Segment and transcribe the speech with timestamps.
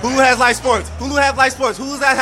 [0.00, 0.90] Hulu has live sports.
[0.90, 1.76] Hulu has live sports.
[1.76, 2.18] Hulu has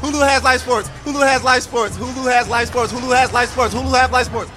[0.00, 0.88] Hulu has live sports.
[1.04, 1.98] Hulu has live sports.
[1.98, 2.92] Hulu has live sports.
[2.94, 3.74] Hulu has live sports.
[3.74, 4.50] Hulu has live sports.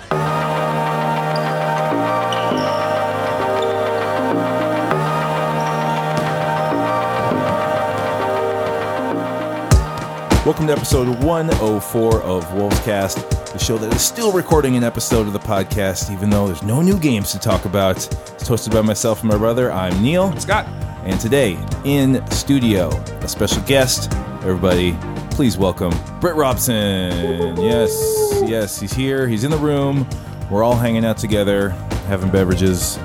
[10.46, 15.34] Welcome to episode 104 of Wolfscast, the show that is still recording an episode of
[15.34, 17.98] the podcast, even though there's no new games to talk about.
[17.98, 19.70] It's hosted by myself and my brother.
[19.70, 20.34] I'm Neil.
[20.40, 20.66] Scott.
[21.08, 24.12] And today, in studio, a special guest.
[24.44, 24.94] Everybody,
[25.32, 27.56] please welcome Britt Robson.
[27.56, 29.26] Yes, yes, he's here.
[29.26, 30.06] He's in the room.
[30.52, 31.70] We're all hanging out together,
[32.10, 32.98] having beverages,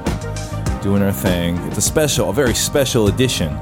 [0.83, 1.57] doing our thing.
[1.69, 3.57] It's a special, a very special edition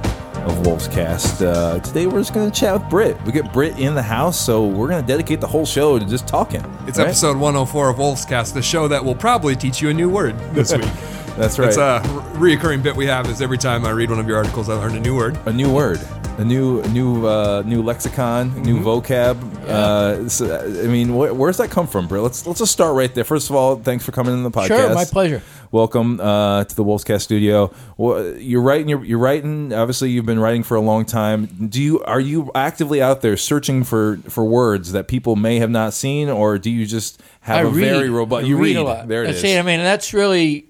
[0.47, 1.47] of Wolfscast.
[1.47, 3.23] Uh, today we're just going to chat with Britt.
[3.27, 6.07] We get Britt in the house, so we're going to dedicate the whole show to
[6.07, 6.65] just talking.
[6.87, 7.09] It's right?
[7.09, 10.75] episode 104 of Wolfscast, the show that will probably teach you a new word this
[10.75, 10.89] week.
[11.41, 11.69] That's right.
[11.69, 12.01] It's a
[12.35, 14.95] reoccurring bit we have is every time I read one of your articles, I learn
[14.95, 15.39] a new word.
[15.47, 15.99] a new word,
[16.37, 18.87] a new new uh, new lexicon, new Mm-hmm.
[18.87, 19.55] vocab.
[19.67, 22.23] Uh, so, I mean, wh- where's that come from, Britt?
[22.23, 23.25] Let's let's just start right there.
[23.25, 24.67] First of all, thanks for coming in the podcast.
[24.67, 25.43] Sure, my pleasure.
[25.73, 27.73] Welcome uh, to the Wolfscast studio.
[27.97, 28.89] Well, you're writing.
[28.91, 29.73] You're, you're writing.
[29.73, 31.47] Obviously, you've been writing for a long time.
[31.47, 35.71] Do you are you actively out there searching for for words that people may have
[35.71, 38.45] not seen, or do you just have I a read, very robust?
[38.45, 38.77] I You read.
[38.77, 39.09] a lot.
[39.09, 39.41] There it is.
[39.41, 40.67] See, I mean, that's really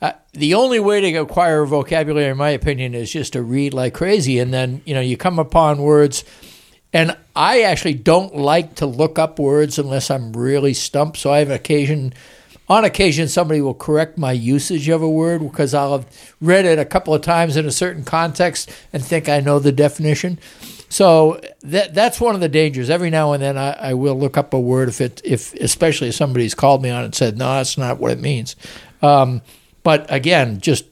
[0.00, 3.94] uh, the only way to acquire vocabulary, in my opinion, is just to read like
[3.94, 6.24] crazy, and then you know you come upon words.
[6.92, 11.16] And I actually don't like to look up words unless I'm really stumped.
[11.16, 12.14] So I have occasion,
[12.68, 16.78] on occasion, somebody will correct my usage of a word because I'll have read it
[16.78, 20.38] a couple of times in a certain context and think I know the definition.
[20.88, 22.90] So that that's one of the dangers.
[22.90, 26.08] Every now and then, I, I will look up a word if it if especially
[26.10, 28.54] if somebody's called me on it and said, "No, that's not what it means."
[29.02, 29.42] Um,
[29.84, 30.86] but again, just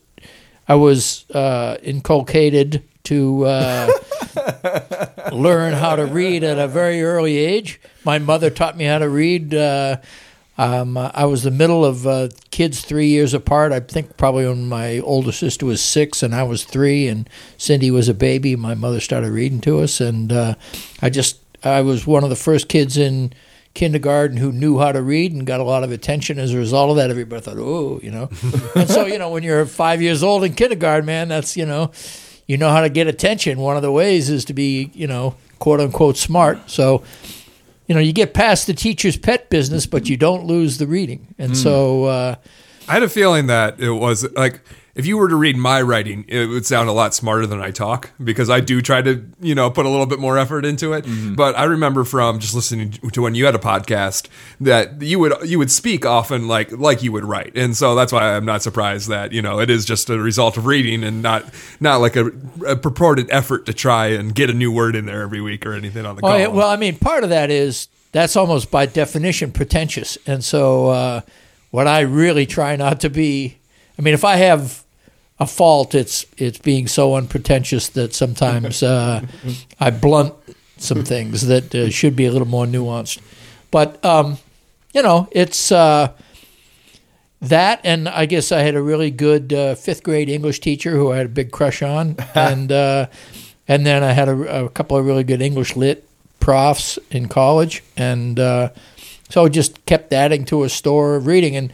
[0.68, 3.90] I was uh, inculcated to uh,
[5.32, 7.80] learn how to read at a very early age.
[8.04, 9.54] My mother taught me how to read.
[9.54, 9.96] Uh,
[10.58, 13.72] um, I was the middle of uh, kids three years apart.
[13.72, 17.90] I think probably when my older sister was six and I was three, and Cindy
[17.90, 18.54] was a baby.
[18.54, 20.54] My mother started reading to us, and uh,
[21.00, 23.32] I just I was one of the first kids in
[23.74, 26.90] kindergarten who knew how to read and got a lot of attention as a result
[26.90, 27.10] of that.
[27.10, 28.28] Everybody thought, oh, you know.
[28.76, 31.90] and so, you know, when you're five years old in kindergarten, man, that's, you know,
[32.46, 33.58] you know how to get attention.
[33.58, 36.70] One of the ways is to be, you know, quote unquote smart.
[36.70, 37.02] So,
[37.86, 41.34] you know, you get past the teacher's pet business, but you don't lose the reading.
[41.38, 42.34] And so, uh,
[42.88, 44.60] I had a feeling that it was like
[44.94, 47.70] if you were to read my writing, it would sound a lot smarter than I
[47.70, 50.92] talk because I do try to, you know, put a little bit more effort into
[50.92, 51.06] it.
[51.34, 54.28] But I remember from just listening to when you had a podcast
[54.60, 57.56] that you would you would speak often like like you would write.
[57.56, 60.58] And so that's why I'm not surprised that, you know, it is just a result
[60.58, 61.46] of reading and not
[61.80, 62.30] not like a,
[62.66, 65.72] a purported effort to try and get a new word in there every week or
[65.72, 66.54] anything on the well, call.
[66.54, 70.18] well, I mean, part of that is that's almost by definition pretentious.
[70.26, 71.20] And so, uh,
[71.70, 73.56] what I really try not to be,
[73.98, 74.81] I mean, if I have
[75.42, 79.24] a fault, it's it's being so unpretentious that sometimes uh,
[79.78, 80.34] I blunt
[80.78, 83.20] some things that uh, should be a little more nuanced.
[83.70, 84.38] But um,
[84.94, 86.12] you know, it's uh,
[87.40, 91.12] that, and I guess I had a really good uh, fifth grade English teacher who
[91.12, 93.06] I had a big crush on, and uh,
[93.66, 96.08] and then I had a, a couple of really good English lit
[96.40, 98.70] profs in college, and uh,
[99.28, 101.56] so I just kept adding to a store of reading.
[101.56, 101.72] And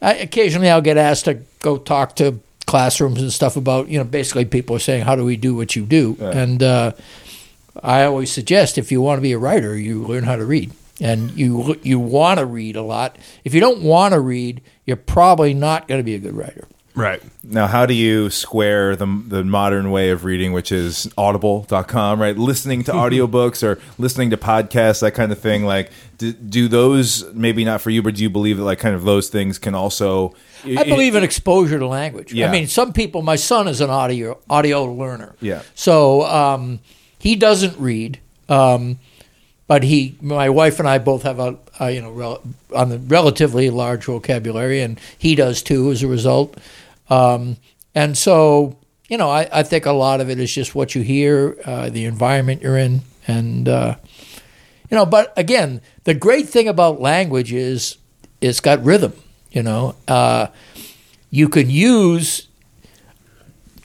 [0.00, 4.04] I, occasionally, I'll get asked to go talk to classrooms and stuff about you know
[4.04, 6.92] basically people are saying how do we do what you do, and uh,
[7.82, 10.70] I always suggest if you want to be a writer, you learn how to read.
[11.02, 13.16] And you you want to read a lot.
[13.42, 16.68] If you don't want to read, you're probably not going to be a good writer.
[16.94, 17.22] right.
[17.42, 22.36] Now, how do you square the the modern way of reading, which is audible.com, right?
[22.36, 25.64] Listening to audiobooks or listening to podcasts, that kind of thing.
[25.64, 28.94] Like, do, do those, maybe not for you, but do you believe that, like, kind
[28.94, 30.34] of those things can also.
[30.64, 32.32] I believe in exposure to language.
[32.32, 32.48] Yeah.
[32.48, 33.22] I mean, some people.
[33.22, 35.34] My son is an audio audio learner.
[35.40, 35.62] Yeah.
[35.74, 36.80] So um,
[37.18, 38.98] he doesn't read, um,
[39.66, 42.42] but he, my wife and I both have a, a you know rel-
[42.74, 46.56] on the relatively large vocabulary, and he does too as a result.
[47.08, 47.56] Um,
[47.94, 48.76] and so
[49.10, 51.90] you know, I, I think a lot of it is just what you hear, uh,
[51.90, 53.96] the environment you're in, and uh,
[54.88, 55.04] you know.
[55.04, 57.96] But again, the great thing about language is
[58.40, 59.12] it's got rhythm.
[59.52, 60.48] You know, uh,
[61.30, 62.46] you can use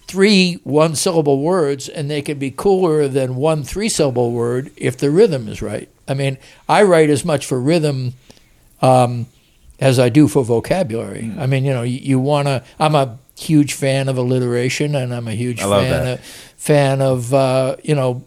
[0.07, 4.97] three one syllable words and they can be cooler than one three syllable word if
[4.97, 5.89] the rhythm is right.
[6.07, 6.38] I mean,
[6.69, 8.13] I write as much for rhythm
[8.81, 9.25] um,
[9.79, 11.33] as I do for vocabulary.
[11.38, 12.63] I mean, you know, you, you want to.
[12.79, 16.19] I'm a huge fan of alliteration, and I'm a huge fan of,
[16.57, 18.23] fan of uh, you know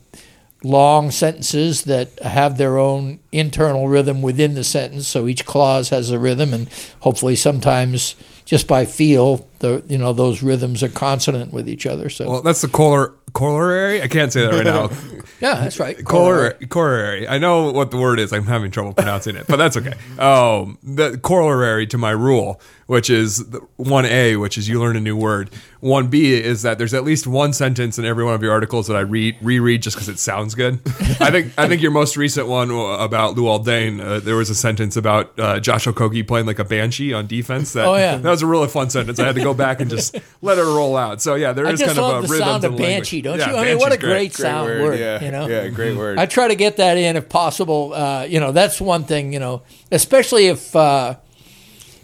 [0.65, 5.07] long sentences that have their own internal rhythm within the sentence.
[5.07, 6.69] So each clause has a rhythm, and
[7.01, 12.09] hopefully sometimes just by feel, the you know those rhythms are consonant with each other.
[12.09, 14.03] So Well, that's the color corollary.
[14.03, 14.91] I can't say that right now.
[15.41, 16.03] yeah, that's right.
[16.05, 16.67] Corollary.
[16.67, 17.29] Corollary.
[17.29, 18.33] I know what the word is.
[18.33, 19.93] I'm having trouble pronouncing it, but that's okay.
[20.19, 23.45] Um, the corollary to my rule, which is
[23.77, 25.51] one A, which is you learn a new word.
[25.81, 28.87] One B is that there's at least one sentence in every one of your articles
[28.89, 30.81] that I read reread just because it sounds good.
[31.21, 34.55] I think I think your most recent one about Luol Deng, uh, there was a
[34.55, 37.75] sentence about uh, Josh Okogie playing like a banshee on defense.
[37.75, 38.17] That, Oh, yeah.
[38.17, 39.21] that was a really fun sentence.
[39.21, 41.21] I had to go back and just let it roll out.
[41.23, 42.97] So yeah, there is kind of a the rhythm sound to of the language.
[43.05, 43.57] banshee, don't Yeah, you?
[43.59, 44.99] I mean, what a banshee's great, sound word.
[44.99, 46.19] Yeah, you know, yeah, great word.
[46.19, 47.93] I try to get that in if possible.
[47.93, 49.33] Uh, you know, that's one thing.
[49.33, 49.63] You know,
[49.93, 51.15] especially if uh,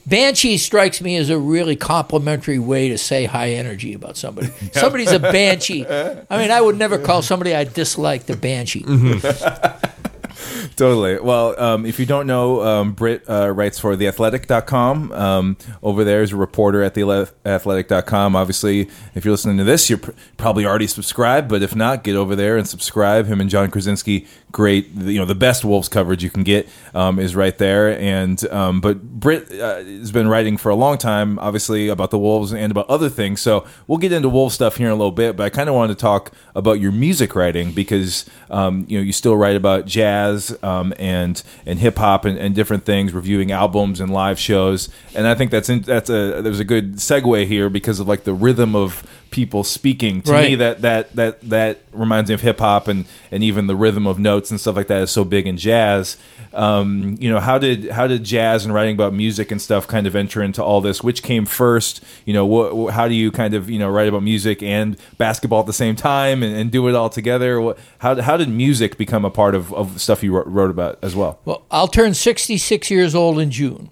[0.07, 4.49] banshee strikes me as a really complimentary way to say high energy about somebody.
[4.73, 5.87] Somebody's a banshee.
[6.31, 8.85] I mean, I would never call somebody I dislike the banshee.
[8.95, 10.77] Mm-hmm.
[10.77, 11.19] Totally.
[11.21, 15.13] Well, um, if you don't know, um, Britt uh, writes for theathletic.com.
[15.13, 18.37] Um, over there is a reporter at theathletic.com.
[18.37, 22.17] Obviously, if you're listening to this, you're pr- probably already subscribed, but if not, get
[22.17, 23.27] over there and subscribe.
[23.27, 24.89] Him and Jon Krawczynski, great.
[24.95, 27.99] You know, the best Wolves coverage you can get um, is right there.
[27.99, 32.19] And um, but Britt uh, has been writing for a long time, obviously about the
[32.19, 33.43] Wolves and about other things.
[33.43, 35.37] So we'll get into Wolves stuff here in a little bit.
[35.37, 39.03] But I kind of wanted to talk about your music writing because um, you know
[39.03, 43.51] you still write about jazz um, and and hip hop and, and different things, reviewing
[43.51, 44.89] albums and live shows.
[45.17, 48.23] And I think that's in, that's a there's a good segue here because of like
[48.23, 49.03] the rhythm of
[49.35, 50.23] people speaking.
[50.23, 53.75] To me, that that that that reminds me of hip hop and and even the
[53.75, 56.17] rhythm of notes and stuff like that is so big in jazz.
[56.53, 60.07] Um, you know, how did how did jazz and writing about music and stuff kind
[60.07, 61.03] of enter into all this?
[61.03, 62.01] Which came first?
[62.25, 64.97] You know, wh- wh- how do you kind of you know write about music and
[65.19, 67.61] basketball at the same time and, and do it all together?
[67.61, 71.01] What, how how did music become a part of of stuff you wrote, wrote about
[71.03, 71.41] as well?
[71.45, 73.91] Well, I'll turn 66 years old in June.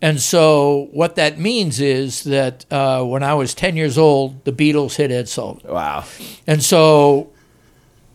[0.00, 4.52] And so what that means is that uh, when I was 10 years old, the
[4.52, 5.72] Beatles hit Ed Sullivan.
[5.72, 6.04] Wow.
[6.46, 7.32] And so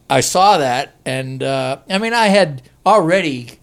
[0.10, 3.60] I saw that, and uh, I mean, I had already,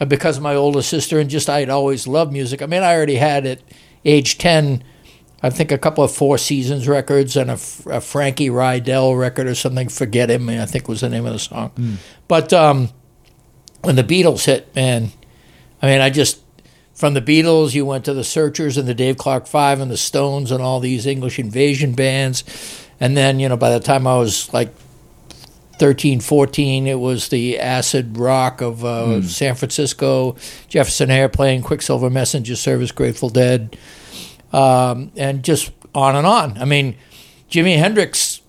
[0.00, 2.62] uh, because of my older sister, and just I had always loved music.
[2.62, 3.60] I mean, I already had at
[4.04, 4.82] age 10,
[5.42, 9.88] I think a couple of Four Seasons records and a Frankie Rydell record or something.
[9.88, 11.98] Forget Him, I think was the name of the song.
[12.28, 12.88] But um,
[13.82, 15.12] when the Beatles hit, man,
[15.82, 16.40] I mean, I just
[16.98, 19.96] from the Beatles, you went to the Searchers and the Dave Clark Five and the
[19.96, 22.42] Stones and all these English invasion bands,
[22.98, 24.74] and then you know by the time I was like
[25.78, 30.34] 13, 14, it was the acid rock of uh, San Francisco,
[30.66, 33.78] Jefferson Airplane, Quicksilver Messenger Service, Grateful Dead,
[34.52, 36.58] um, and just on and on.
[36.58, 36.96] I mean,
[37.48, 38.40] Jimi Hendrix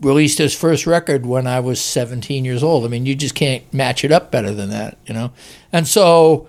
[0.00, 2.86] released his first record when I was 17 years old.
[2.86, 5.32] I mean, you just can't match it up better than that, you know?
[5.70, 6.48] And so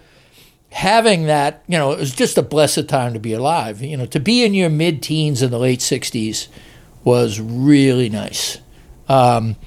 [0.72, 3.82] having that, you know, it was just a blessed time to be alive.
[3.82, 6.48] You know, to be in your mid teens in the late 60s
[7.04, 8.60] was really nice.
[9.08, 9.58] Um,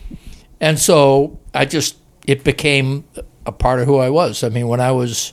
[0.61, 1.97] and so I just,
[2.27, 3.05] it became
[3.45, 4.43] a part of who I was.
[4.43, 5.33] I mean, when I was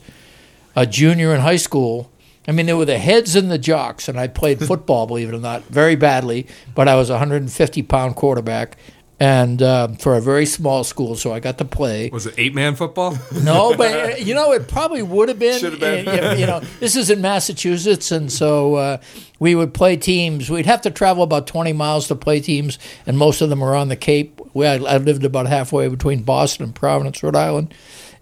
[0.75, 2.11] a junior in high school,
[2.47, 5.35] I mean, there were the heads and the jocks, and I played football, believe it
[5.35, 8.77] or not, very badly, but I was a 150 pound quarterback.
[9.21, 12.09] And uh, for a very small school, so I got to play.
[12.09, 13.19] Was it eight man football?
[13.43, 15.59] No, but uh, you know, it probably would have been.
[15.59, 16.39] Should have been.
[16.39, 18.97] You know, this is in Massachusetts, and so uh,
[19.37, 20.49] we would play teams.
[20.49, 23.75] We'd have to travel about twenty miles to play teams, and most of them were
[23.75, 24.41] on the Cape.
[24.55, 27.75] We, I, I lived about halfway between Boston and Providence, Rhode Island,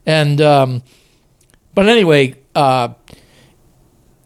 [0.06, 0.84] and um,
[1.74, 2.90] but anyway, uh,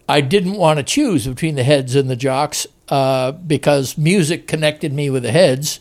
[0.09, 4.91] I didn't want to choose between the heads and the jocks uh, because music connected
[4.91, 5.79] me with the heads,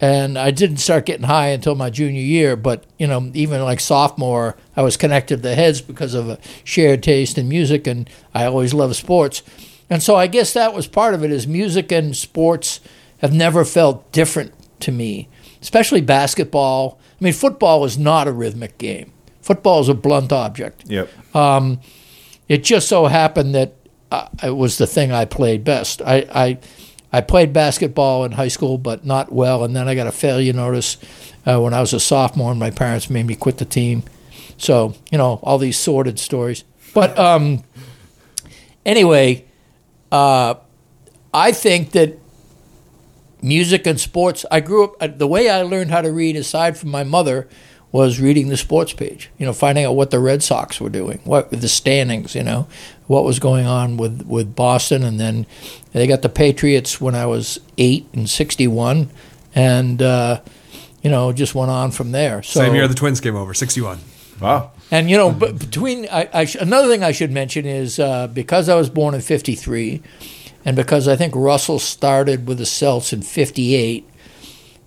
[0.00, 2.56] and I didn't start getting high until my junior year.
[2.56, 6.38] But you know, even like sophomore, I was connected to the heads because of a
[6.64, 9.42] shared taste in music, and I always loved sports.
[9.90, 11.30] And so I guess that was part of it.
[11.30, 12.80] Is music and sports
[13.18, 15.28] have never felt different to me,
[15.62, 16.98] especially basketball.
[17.20, 19.12] I mean, football is not a rhythmic game.
[19.40, 20.84] Football is a blunt object.
[20.86, 21.10] Yep.
[22.48, 23.74] It just so happened that
[24.10, 26.02] uh, it was the thing I played best.
[26.02, 26.58] I, I
[27.14, 29.62] I played basketball in high school, but not well.
[29.62, 30.96] And then I got a failure notice
[31.46, 34.02] uh, when I was a sophomore, and my parents made me quit the team.
[34.56, 36.64] So you know all these sordid stories.
[36.92, 37.62] But um,
[38.84, 39.44] anyway,
[40.10, 40.54] uh,
[41.32, 42.18] I think that
[43.42, 44.44] music and sports.
[44.50, 47.48] I grew up uh, the way I learned how to read, aside from my mother,
[47.92, 49.30] was reading the sports page.
[49.38, 52.34] You know, finding out what the Red Sox were doing, what the standings.
[52.34, 52.66] You know,
[53.06, 55.46] what was going on with with Boston, and then
[55.92, 59.10] they got the Patriots when I was eight and sixty one,
[59.54, 60.40] and uh,
[61.02, 62.42] you know just went on from there.
[62.42, 63.98] So, Same year the Twins came over, 61.
[64.40, 64.72] Wow.
[64.90, 68.26] and you know, but between I, I sh- another thing I should mention is uh,
[68.26, 70.02] because I was born in '53,
[70.64, 74.08] and because I think Russell started with the Celts in '58,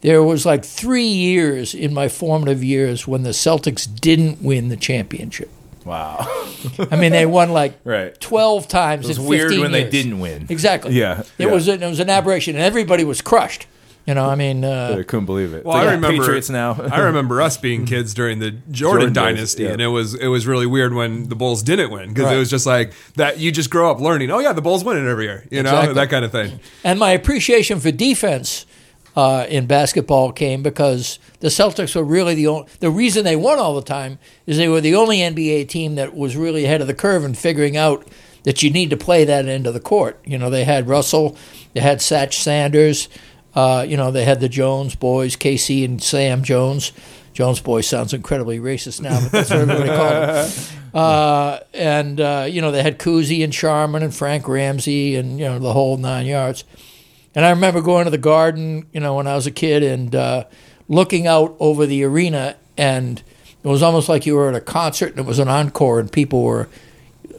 [0.01, 4.75] there was like three years in my formative years when the Celtics didn't win the
[4.75, 5.49] championship.
[5.87, 6.27] Wow.
[6.91, 8.19] I mean, they won like Right.
[8.19, 9.05] 12 times.
[9.05, 10.45] It was in weird 15 when they didn't win.
[10.49, 10.93] Exactly.
[10.93, 11.51] Yeah, It yeah.
[11.51, 13.65] was an, it was an aberration, and everybody was crushed.
[14.05, 15.65] You know, I mean, uh, I couldn't believe it.
[15.65, 16.73] Well, They I remember Patriots now.
[16.93, 19.71] I remember us being kids during the Jordan, Jordan days, dynasty, yeah.
[19.71, 22.35] and it was it was really weird when the Bulls didn't win because Right.
[22.35, 23.37] it was just like that.
[23.39, 24.31] You just grow up learning.
[24.31, 25.43] Oh yeah, the Bulls win it every year.
[25.51, 25.93] You know Exactly.
[25.95, 26.59] that kind of thing.
[26.85, 28.65] and my appreciation for defense
[29.17, 32.67] uh, in basketball came because the Celtics were really the only.
[32.81, 36.15] The reason they won all the time is they were the only NBA team that
[36.15, 38.07] was really ahead of the curve in figuring out
[38.43, 40.19] that you need to play that end of the court.
[40.23, 41.35] You know, they had Russell,
[41.73, 43.09] they had Satch Sanders,
[43.55, 46.91] uh, you know, they had the Jones boys, KC and Sam Jones.
[47.33, 50.51] Jones boys sounds incredibly racist now, but that's what everybody called them.
[50.93, 55.45] Uh, and uh, you know, they had Cousy and Sharman and Frank Ramsey and you
[55.45, 56.63] know the whole nine yards.
[57.37, 60.15] And I remember going to the garden, you know, when I was a kid and
[60.15, 60.45] uh,
[60.87, 63.21] looking out over the arena, and
[63.63, 66.11] it was almost like you were at a concert and it was an encore, and
[66.11, 66.67] people were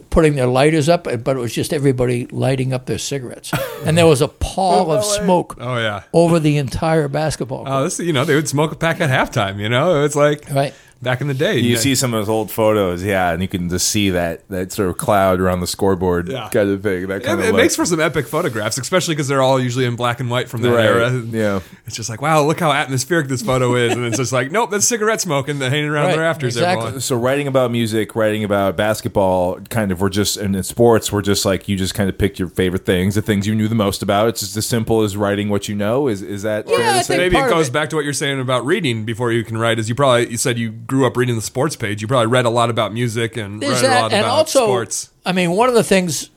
[0.09, 3.51] putting their lighters up, but it was just everybody lighting up their cigarettes.
[3.85, 6.03] And there was a pall of smoke Oh yeah.
[6.11, 7.69] over the entire basketball court.
[7.69, 9.57] Oh, this you know they would smoke a pack at halftime.
[9.57, 10.73] You know it's like right?
[11.01, 11.57] Back in the day.
[11.59, 14.71] You see some of those old photos, yeah, and you can just see that that
[14.71, 16.49] sort of cloud around the scoreboard Yeah.
[16.49, 17.07] kind of thing.
[17.07, 19.85] That It, kind it of makes for some epic photographs, especially because they're all usually
[19.85, 21.11] in black and white from that Right, era.
[21.31, 21.59] yeah.
[21.87, 24.69] It's just like, wow, look how atmospheric this photo is, and it's just like, nope,
[24.71, 26.55] that's cigarette smoking, the hanging around Right, the rafters.
[26.55, 26.83] exactly.
[26.85, 27.01] Everyone.
[27.01, 31.21] So writing about music, writing about basketball, kind of, we're just and in sports, we're
[31.21, 33.75] just like you just kind of picked your favorite things, the things you knew the
[33.75, 34.27] most about.
[34.29, 36.07] It's just as simple as writing what you know.
[36.07, 37.17] Is is that Yeah, fair I to say?
[37.17, 39.57] think Maybe it goes it- back to what you're saying about reading before you can
[39.57, 39.79] write.
[39.79, 42.01] Is you probably you said you grew up reading the sports page.
[42.01, 44.65] You probably read a lot about music and There's read a lot and about also,
[44.65, 45.11] sports.
[45.25, 46.29] I mean, one of the things,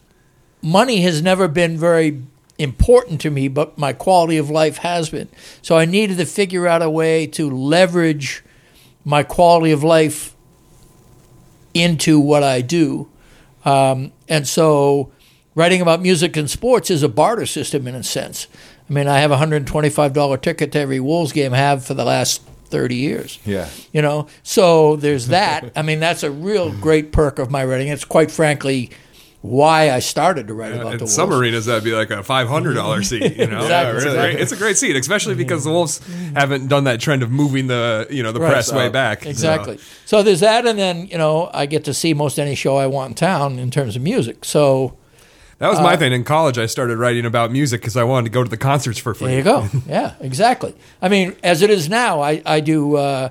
[0.60, 2.22] money has never been very
[2.58, 5.28] important to me, but my quality of life has been.
[5.62, 8.44] So I needed to figure out a way to leverage
[9.04, 10.36] my quality of life
[11.74, 13.08] into what I do.
[13.64, 15.10] Um, and so
[15.54, 18.46] writing about music and sports is a barter system in a sense.
[18.88, 22.42] I mean, I have a $125 ticket to every Wolves game, have for the last
[22.72, 23.68] 30 years Yeah.
[23.92, 27.86] you know so there's that i mean that's a real great perk of my writing
[27.88, 28.90] it's quite frankly
[29.42, 32.22] why i started to write uh, about In the some arenas, that'd be like a
[32.22, 33.36] five hundred dollar seat.
[33.36, 34.12] You know, Exactly, it's, a exactly.
[34.32, 35.38] great, it's a great seat, especially mm-hmm.
[35.38, 36.00] because the Wolves
[36.36, 38.52] haven't done that trend of moving the you know the Right.
[38.52, 39.26] press way back.
[39.26, 42.76] exactly so there's that and then you know i get to see most any show
[42.76, 44.96] i want in town in terms of music so
[45.62, 46.12] That was Uh, my thing.
[46.12, 46.58] In college.
[46.58, 49.28] I started writing about music because I wanted to go to the concerts for free.
[49.28, 49.68] there you go.
[49.88, 50.74] Yeah exactly.
[51.00, 53.28] I mean as it is now i, I do uh,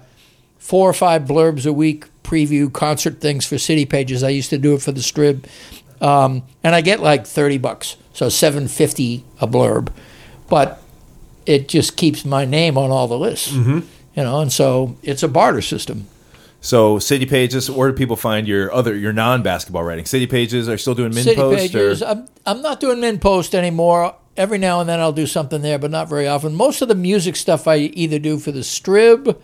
[0.58, 4.24] four or five blurbs a week preview concert things for city pages.
[4.24, 5.44] I used to do it for the strib.
[6.02, 7.98] Um, and i get like 30 bucks.
[8.14, 9.90] So 750 a blurb.
[10.50, 10.82] But
[11.46, 13.52] it just keeps my name on all the lists.
[13.52, 13.80] Mm-hmm.
[14.16, 16.08] you know and so it's a barter system
[16.64, 20.06] So City Pages, where do people find your other your non basketball writing?
[20.06, 22.06] City Pages are still doing min city post pages or?
[22.06, 24.16] I'm, I'm not doing MinnPost anymore.
[24.38, 26.54] Every now and then i'll do something there but not very often.
[26.54, 29.38] Most of the music stuff i either do for the strib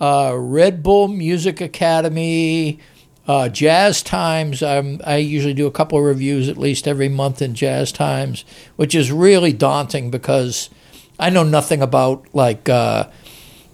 [0.00, 2.78] uh, red bull music academy
[3.26, 4.62] uh, jazz times.
[4.62, 8.44] I'm, i usually do a couple of reviews at least every month in jazz times
[8.76, 10.70] which is really daunting because
[11.18, 13.08] i know nothing about like uh,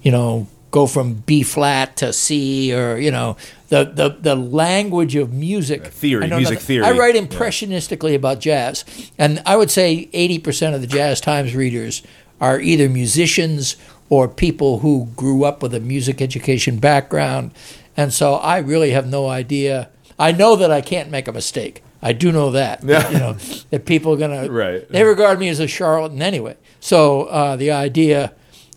[0.01, 3.37] you know go from b flat to c or you know
[3.69, 6.67] the, the, the language of music Theory, I music nothing.
[6.67, 6.85] theory.
[6.85, 7.21] I write Yeah.
[7.25, 8.83] impressionistically about jazz,
[9.17, 12.03] and I would say eighty percent of the Jazz Times readers
[12.39, 13.75] are either musicians
[14.09, 17.51] or people who grew up with a music education background,
[17.97, 19.89] and so I really have no idea.
[20.19, 21.81] I know that I can't make a mistake.
[22.01, 22.83] I do know that.
[22.83, 23.09] Yeah.
[23.11, 23.33] You know
[23.71, 24.47] that people are gonna.
[24.49, 24.87] Right.
[24.89, 26.55] They regard me as a charlatan anyway.
[26.79, 28.33] So uh, the idea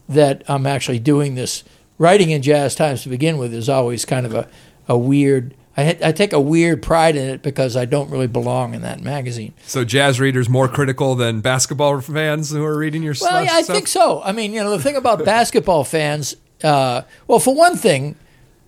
[0.08, 1.62] that I'm actually doing this
[1.98, 4.48] writing in Jazz Times to begin with is always kind of a,
[4.88, 5.54] a weird.
[5.76, 9.00] I, I take a weird pride in it because I don't really belong in that
[9.00, 9.54] magazine.
[9.64, 13.44] So jazz readers more critical than basketball fans who are reading your Well, stuff.
[13.44, 14.20] yeah, I think so.
[14.22, 18.16] I mean, you know, the thing about basketball fans, uh, well, for one thing,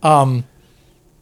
[0.04, 0.44] um,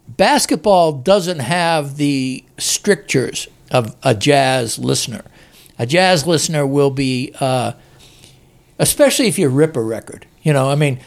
[0.06, 5.22] basketball doesn't have the strictures of a jazz listener.
[5.78, 7.72] A jazz listener will be, uh,
[8.78, 10.26] especially if you rip a record.
[10.42, 11.00] You know, I mean,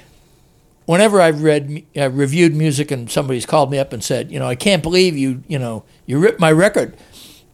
[0.85, 4.47] whenever I've read uh, reviewed music and somebody's called me up and said, you know,
[4.47, 6.97] I can't believe you, you know, you ripped my record,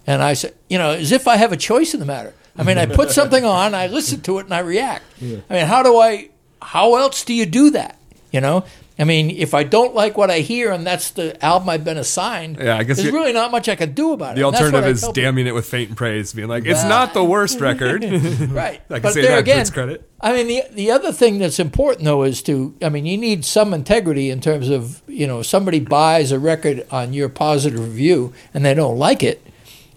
[0.06, 2.34] and I said, you know, as if I have a choice in the matter.
[2.58, 5.04] I mean, I put something on, I listen to it, and I react.
[5.50, 6.30] I mean, how do I?
[6.62, 8.00] How else do you do that?
[8.32, 8.66] You know.
[9.00, 11.98] I mean, if I don't like what I hear and that's the album I've been
[11.98, 14.42] assigned, Yeah, I guess there's really not much I can do about it.
[14.42, 15.24] The And that's what alternative is tell people.
[15.24, 18.04] damning it with faint praise, being like, it's not the worst record.
[18.58, 18.82] Right.
[18.90, 20.10] I can but say there that again, credit.
[20.20, 23.46] I mean, the the other thing that's important though is to, I mean, you need
[23.46, 28.34] some integrity in terms of, you know, somebody buys a record on your positive review
[28.54, 29.46] and they don't like it.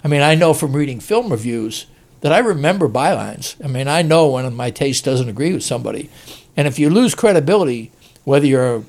[0.05, 1.87] I mean, I know from reading film reviews
[2.21, 3.57] that I remember bylines.
[3.65, 6.11] I mean, I know when my taste doesn't agree with somebody,
[6.55, 7.91] and if you lose credibility,
[8.25, 8.85] whether you're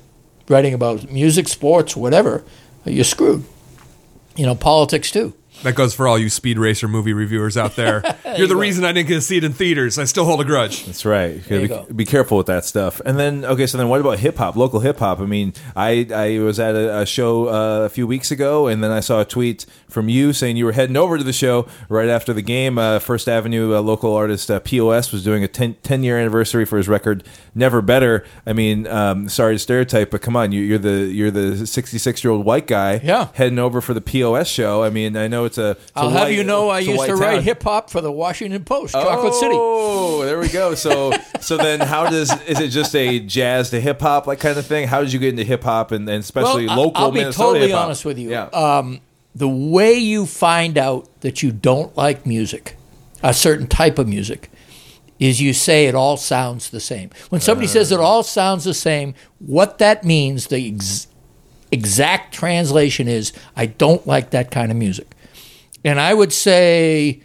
[0.48, 2.44] writing about music, sports, whatever,
[2.84, 3.44] you're screwed.
[4.36, 5.34] You know, politics too.
[5.62, 8.02] That goes for all you Speed Racer movie reviewers out there.
[8.24, 8.60] You're you the go.
[8.60, 9.98] reason I didn't get to see it in theaters.
[9.98, 10.84] I still hold a grudge.
[10.86, 11.34] That's right.
[11.36, 11.86] You gotta be, go.
[11.94, 13.00] be careful with that stuff.
[13.04, 15.20] And then, okay, so then what about hip hop, local hip hop?
[15.20, 18.82] I mean, I, I was at a, a show uh, a few weeks ago, and
[18.82, 21.66] then I saw a tweet from you saying you were heading over to the show
[21.88, 22.78] right after the game.
[22.78, 26.64] Uh, First Avenue uh, local artist uh, POS was doing a 10, 10 year anniversary
[26.64, 27.22] for his record
[27.54, 28.24] Never Better.
[28.46, 32.24] I mean, um, sorry to stereotype, but come on, you, you're the you're the 66
[32.24, 33.28] year old white guy Yeah.
[33.34, 34.82] heading over for the POS show.
[34.82, 35.70] I mean, I know it's a.
[35.70, 38.10] It's a I'll have white- you know, I used to write hip hop for the
[38.12, 39.54] Washington Post, Chocolate City.
[39.56, 40.74] Oh, there we go.
[40.74, 44.58] So, so then, how does is it just a jazz to hip hop like kind
[44.58, 44.88] of thing?
[44.88, 47.44] How did you get into hip hop and, and especially Well, local I'll be Minnesota
[47.50, 47.84] totally hip-hop?
[47.84, 48.30] honest with you.
[48.30, 48.44] Yeah.
[48.46, 49.00] Um,
[49.34, 52.76] the way you find out that you don't like music,
[53.22, 54.50] a certain type of music,
[55.18, 57.08] is you say it all sounds the same.
[57.30, 61.06] When somebody says it all sounds the same, what that means, the ex-
[61.70, 65.14] exact translation is, I don't like that kind of music.
[65.84, 67.20] And I would say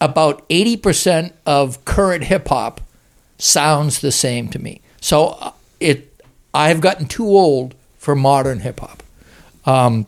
[0.00, 2.80] about 80% of current hip hop
[3.38, 4.80] sounds the same to me.
[5.00, 6.12] So uh, it
[6.52, 9.02] I've gotten too old for modern hip hop.
[9.64, 10.06] Um,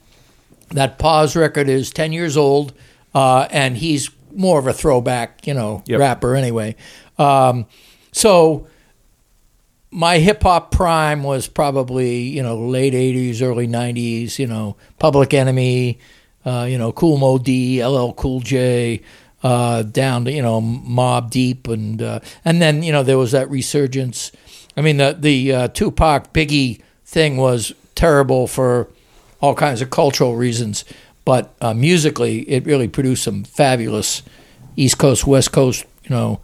[0.71, 2.73] that Pause record is 10 years old,
[3.15, 5.99] uh, and he's more of a throwback, you know, Yep.
[6.01, 6.77] rapper anyway.
[7.19, 7.67] Um,
[8.13, 8.67] so
[9.91, 15.33] my hip hop prime was probably, you know, late 80s, early 90s, you know, Public
[15.35, 15.99] Enemy,
[16.45, 19.03] uh, you know, Kool Moe Dee, LL Cool J,
[19.43, 21.69] uh, down to, you know, Mobb Deep.
[21.69, 24.33] And, uh, and then, you know, there was that resurgence.
[24.77, 28.89] I mean, the, the uh, Tupac Biggie thing was terrible for
[29.41, 30.85] all kinds of cultural reasons.
[31.25, 34.23] But uh, musically, it really produced some fabulous
[34.77, 36.41] East Coast, West Coast, you know,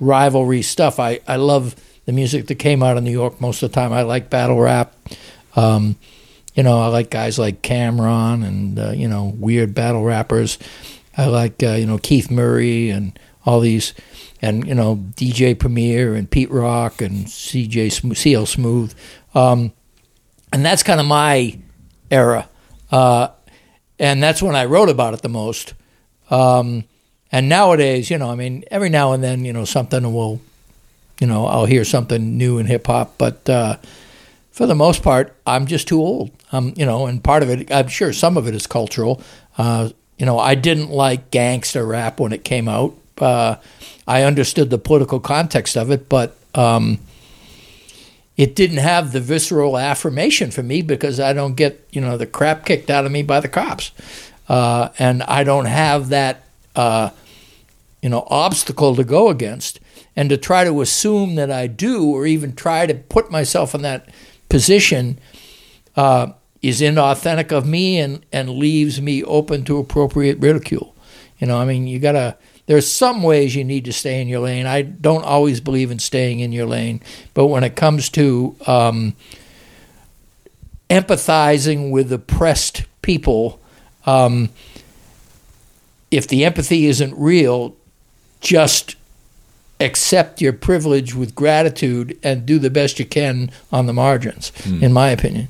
[0.00, 1.00] rivalry stuff.
[1.00, 1.74] I, I love
[2.04, 3.92] the music that came out of New York most of the time.
[3.92, 4.94] I like battle rap.
[5.56, 5.96] Um,
[6.58, 10.58] you know, I like guys like Cam'ron and, uh, you know, weird battle rappers.
[11.16, 13.16] I like, uh, you know, Keith Murray and
[13.46, 13.94] all these,
[14.42, 18.92] and, you know, DJ Premier and Pete Rock and CJ Sm- CL Smooth.
[19.36, 19.70] Um,
[20.52, 21.60] and that's kind of my
[22.10, 22.48] era.
[22.90, 23.28] Uh,
[24.00, 25.74] and that's when I wrote about it the most.
[26.28, 26.82] Um,
[27.30, 30.40] and nowadays, you know, I mean, every now and then, you know, something will,
[31.20, 33.76] you know, I'll hear something new in hip hop, but uh,
[34.58, 36.32] for the most part, I'm just too old.
[36.50, 39.22] Um, you know, and part of it, I'm sure some of it is cultural.
[39.56, 42.96] Uh, you know, I didn't like gangster rap when it came out.
[43.18, 43.54] Uh,
[44.08, 46.98] I understood the political context of it, but um,
[48.36, 52.26] it didn't have the visceral affirmation for me because I don't get you know the
[52.26, 53.92] crap kicked out of me by the cops,
[54.48, 57.10] uh, and I don't have that uh,
[58.02, 59.78] you know obstacle to go against,
[60.16, 63.82] and to try to assume that I do, or even try to put myself in
[63.82, 64.08] that
[64.48, 65.18] position,
[65.96, 66.32] uh,
[66.62, 70.94] is inauthentic of me and and leaves me open to appropriate ridicule.
[71.38, 72.36] You know, I mean, you gotta.
[72.66, 74.66] There's some ways you need to stay in your lane.
[74.66, 77.00] I don't always believe in staying in your lane,
[77.32, 79.16] but when it comes to um,
[80.90, 83.58] empathizing with oppressed people,
[84.04, 84.50] um,
[86.10, 87.74] if the empathy isn't real,
[88.42, 88.96] just
[89.80, 94.82] accept your privilege with gratitude and do the best you can on the margins, hmm.
[94.82, 95.48] in my opinion.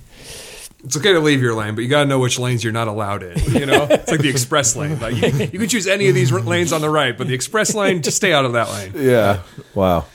[0.85, 2.87] It's okay to leave your lane, but you got to know which lanes you're not
[2.87, 3.38] allowed in.
[3.53, 4.99] You know, it's like the express lane.
[5.01, 7.75] Like you, you can choose any of these lanes on the right, but the express
[7.75, 8.93] lane, just stay out of that lane.
[8.95, 9.43] Yeah.
[9.75, 10.07] Wow.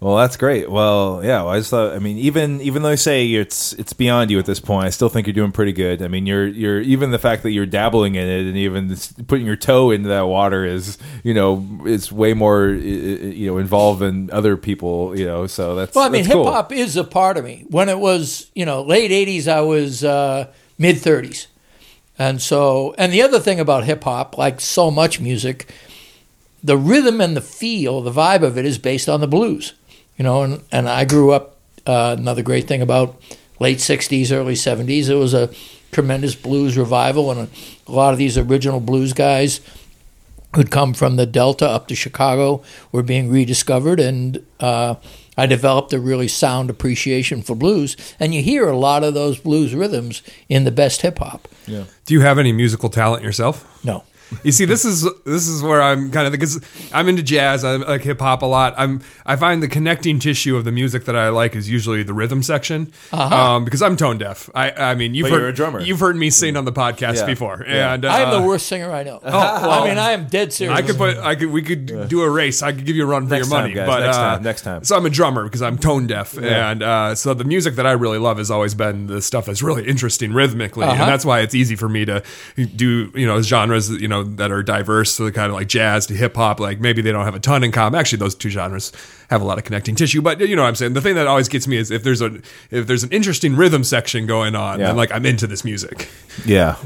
[0.00, 0.70] Well, that's great.
[0.70, 1.42] Well, yeah.
[1.42, 1.92] Well, I just thought.
[1.94, 4.90] I mean, even even though I say it's it's beyond you at this point, I
[4.90, 6.00] still think you're doing pretty good.
[6.00, 9.44] I mean, you're you're even the fact that you're dabbling in it and even putting
[9.44, 14.30] your toe into that water is you know it's way more you know involved than
[14.30, 15.14] other people.
[15.18, 16.50] You know, so that's Well, I mean, hip cool.
[16.50, 17.66] hop is a part of me.
[17.68, 20.46] When it was, you know, late '80s, I was uh,
[20.78, 21.46] mid 30s,
[22.18, 25.70] and so, and the other thing about hip hop, like so much music,
[26.64, 29.74] the rhythm and the feel, the vibe of it is based on the blues,
[30.20, 30.42] you know.
[30.42, 31.56] And and I grew up
[31.86, 33.16] uh, another great thing about
[33.58, 35.08] late '60s, early '70s.
[35.08, 35.50] It was a
[35.92, 39.62] tremendous blues revival, and a, a lot of these original blues guys
[40.54, 44.96] who'd come from the Delta up to Chicago were being rediscovered, and uh,
[45.38, 47.96] I developed a really sound appreciation for blues.
[48.20, 51.48] And you hear a lot of those blues rhythms in the best hip hop.
[51.66, 51.84] Yeah.
[52.04, 53.64] Do you have any musical talent yourself?
[53.82, 54.04] No.
[54.44, 56.60] You see, this is this is where I'm kind of because
[56.92, 58.74] I'm into jazz, I like hip hop a lot.
[58.76, 62.14] I'm I find the connecting tissue of the music that I like is usually the
[62.14, 64.48] rhythm section, um, because I'm tone deaf.
[64.54, 65.80] I I mean you've But heard you're a drummer.
[65.80, 67.26] you've heard me sing on the podcast Yeah.
[67.26, 67.94] before, Yeah.
[67.94, 69.20] and uh, I am the worst singer I know.
[69.24, 70.78] I mean, I am dead serious.
[70.78, 72.62] I could put I could we could do a race.
[72.62, 73.88] I could give you a run for Next your money, time, guys.
[73.88, 74.42] but Next uh, time.
[74.42, 74.84] Next time.
[74.84, 77.92] So I'm a drummer because I'm tone deaf, and uh, so the music that I
[77.92, 80.92] really love has always been the stuff that's really interesting rhythmically, Uh-huh.
[81.02, 82.22] and that's why it's easy for me to
[82.76, 86.06] do you know genres you know that are diverse, so the kind of like jazz
[86.06, 86.60] to hip hop.
[86.60, 87.98] Like maybe they don't have a ton in common.
[87.98, 88.92] Actually, those two genres
[89.30, 90.92] have a lot of connecting tissue, but you know what I'm saying.
[90.94, 93.84] The thing that always gets me is if there's a if there's an interesting rhythm
[93.84, 94.86] section going on, Yeah.
[94.88, 96.08] then like I'm into this music.
[96.44, 96.76] Yeah,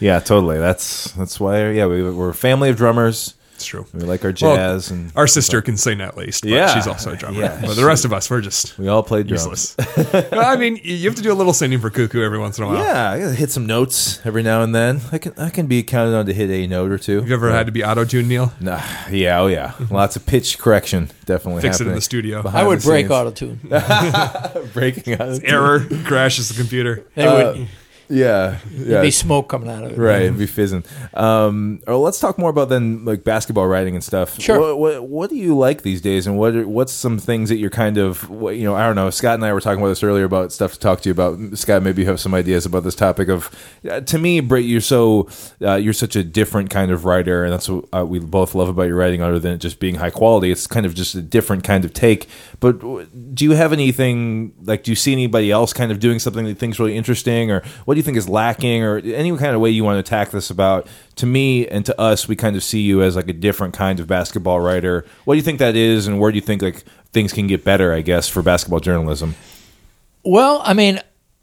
[0.00, 0.58] yeah, totally.
[0.58, 1.70] That's that's why.
[1.70, 3.34] Yeah, we, we're a family of drummers.
[3.56, 3.86] It's true.
[3.94, 6.74] We like our Well, jazz, and Our sister can sing at least, but Yeah.
[6.74, 7.40] she's also a drummer.
[7.40, 7.58] Yeah.
[7.62, 9.46] But the rest of us, we're just we all play drums.
[9.46, 9.74] useless.
[10.34, 12.66] I mean, you have to do a little singing for Cuckoo every once in a
[12.66, 12.84] while.
[12.84, 15.00] Yeah, I gotta hit some notes every now and then.
[15.10, 17.20] I can I can be counted on to hit a note or two.
[17.20, 18.52] Have you ever had to be auto tuned, Neil?
[18.60, 21.62] Nah, yeah, oh yeah, lots of pitch correction definitely.
[21.62, 22.42] Fix it in the studio.
[22.46, 23.58] I would break auto tune.
[24.74, 25.40] breaking out.
[25.44, 27.04] Error crashes the computer.
[27.14, 27.64] They would uh,
[28.08, 29.02] Yeah, yeah.
[29.02, 29.98] be smoke coming out of it.
[29.98, 30.84] Right, it'd be fizzing.
[31.14, 34.40] Um, or let's talk more about then like basketball writing and stuff.
[34.40, 34.60] Sure.
[34.60, 37.56] What, what, what do you like these days, and what are, what's some things that
[37.56, 39.10] you're kind of what, you know I don't know.
[39.10, 41.58] Scott and I were talking about this earlier about stuff to talk to you about.
[41.58, 43.50] Scott, maybe you have some ideas about this topic of.
[43.88, 45.28] Uh, to me, Britt, you're so
[45.62, 48.68] uh, you're such a different kind of writer, and that's what uh, we both love
[48.68, 49.20] about your writing.
[49.22, 51.92] Other than it just being high quality, it's kind of just a different kind of
[51.92, 52.28] take.
[52.60, 54.84] But w- do you have anything like?
[54.84, 57.62] Do you see anybody else kind of doing something that you think's really interesting, or
[57.84, 60.30] what do you think is lacking, or any kind of way you want to attack
[60.30, 60.50] this?
[60.50, 63.74] About to me and to us, we kind of see you as like a different
[63.74, 65.04] kind of basketball writer.
[65.24, 67.64] What do you think that is, and where do you think like things can get
[67.64, 67.92] better?
[67.92, 69.34] I guess for basketball journalism.
[70.22, 71.00] Well, I mean,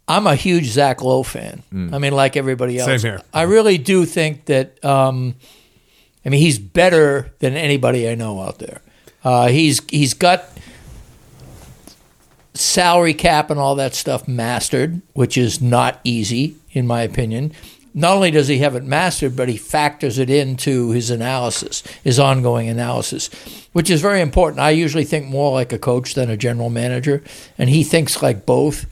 [0.08, 1.62] I'm a huge Zach Lowe fan.
[1.92, 3.02] I mean, like everybody else.
[3.02, 3.22] Same here.
[3.32, 4.82] I really do think that.
[4.84, 5.34] Um,
[6.26, 8.80] I mean, he's better than anybody I know out there.
[9.22, 10.44] Uh, he's he's got
[12.54, 17.52] salary cap and all that stuff mastered, which is not easy, in my opinion.
[17.96, 22.18] Not only does he have it mastered, but he factors it into his analysis, his
[22.18, 23.30] ongoing analysis,
[23.72, 24.60] which is very important.
[24.60, 27.22] I usually think more like a coach than a general manager,
[27.56, 28.86] and he thinks like both.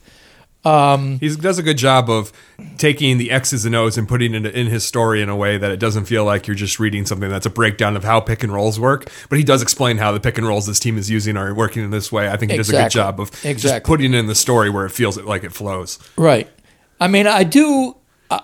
[0.65, 2.31] Um, he does a good job of
[2.77, 5.71] taking the X's and O's and putting it in his story in a way that
[5.71, 8.53] it doesn't feel like you're just reading something that's a breakdown of how pick and
[8.53, 9.09] rolls work.
[9.29, 11.83] But he does explain how the pick and rolls this team is using are working
[11.83, 12.29] in this way.
[12.29, 14.85] I think he does a good job of just putting it in the story where
[14.85, 15.99] it feels like it flows.
[16.17, 16.49] Right.
[16.99, 17.97] I mean, I do.
[18.31, 18.43] I,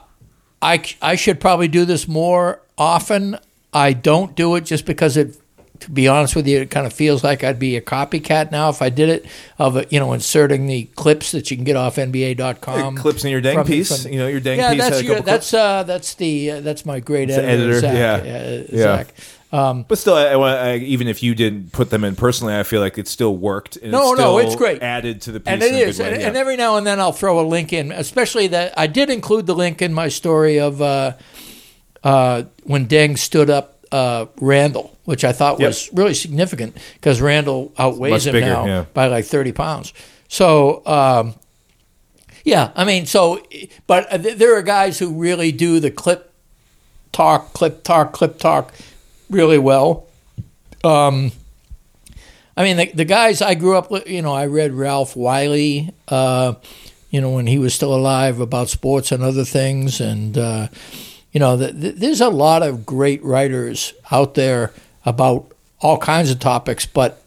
[0.62, 3.38] I I should probably do this more often.
[3.72, 5.39] I don't do it just because it.
[5.82, 8.70] To be honest with you, it kind of feels like I'd be a copycat now
[8.70, 9.26] if I did it
[9.58, 12.98] of you know inserting the clips that you can get off NBA.com.
[12.98, 14.04] clips in your dang from- piece.
[14.04, 16.52] from- you know, your dang yeah, piece had that's a your, that's uh, that's the
[16.52, 18.24] uh, that's my great editor, editor, Zach.
[18.26, 18.32] yeah.
[18.34, 18.78] uh, Yeah.
[18.84, 19.14] Zach.
[19.52, 22.82] Um, But still, I, I, even if you didn't put them in personally, I feel
[22.82, 23.78] like it still worked.
[23.78, 24.84] And No, it's no, it's great.
[24.84, 26.28] Added to the piece, and it is, and, yeah.
[26.28, 29.48] and every now and then I'll throw a link in, especially that I did include
[29.48, 31.14] the link in my story of uh,
[32.04, 37.74] uh, when Deng stood up uh, Randle, which I thought was really significant because Randle
[37.78, 38.86] outweighs him bigger, now yeah.
[38.94, 39.94] by like thirty pounds.
[40.28, 40.86] So.
[40.86, 41.36] Um,
[42.46, 43.46] yeah, I mean, so,
[43.86, 46.34] but there are guys who really do the clip
[47.12, 48.74] talk, clip talk, clip talk
[49.30, 50.08] really well.
[50.84, 51.34] Um,
[52.56, 55.94] I mean, the, the guys I grew up with, you know, I read Ralph Wiley,
[56.08, 56.54] uh,
[57.10, 60.00] you know, when he was still alive about sports and other things.
[60.00, 60.70] And, uh,
[61.32, 64.74] you know, th- th- there's a lot of great writers out there
[65.06, 66.86] about all kinds of topics.
[66.86, 67.22] But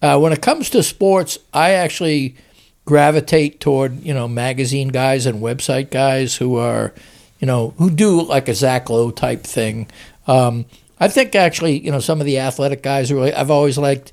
[0.00, 2.36] uh, when it comes to sports, I actually
[2.84, 6.92] gravitate toward, you know, magazine guys and website guys who are,
[7.38, 9.86] you know, who do like a Zach Lowe type thing.
[10.26, 10.64] Um,
[10.98, 14.12] I think actually, you know, some of the athletic guys really, I've always liked,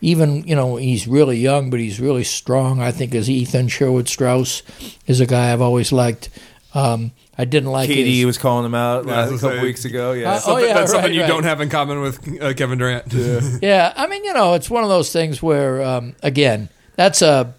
[0.00, 2.80] even, you know, he's really young, but he's really strong.
[2.80, 4.62] I think is Ethan Sherwood Strauss
[5.06, 6.28] is a guy I've always liked.
[6.74, 9.40] Um, I didn't like KD his, was calling him out Yeah, last, I a was
[9.42, 10.12] couple say- weeks ago.
[10.12, 11.26] Yeah, Uh, Something, yeah, that's something you right.
[11.28, 13.12] don't have in common with uh, Kevin Durant.
[13.62, 17.54] Yeah, I mean, you know, it's one of those things where, um, again, that's a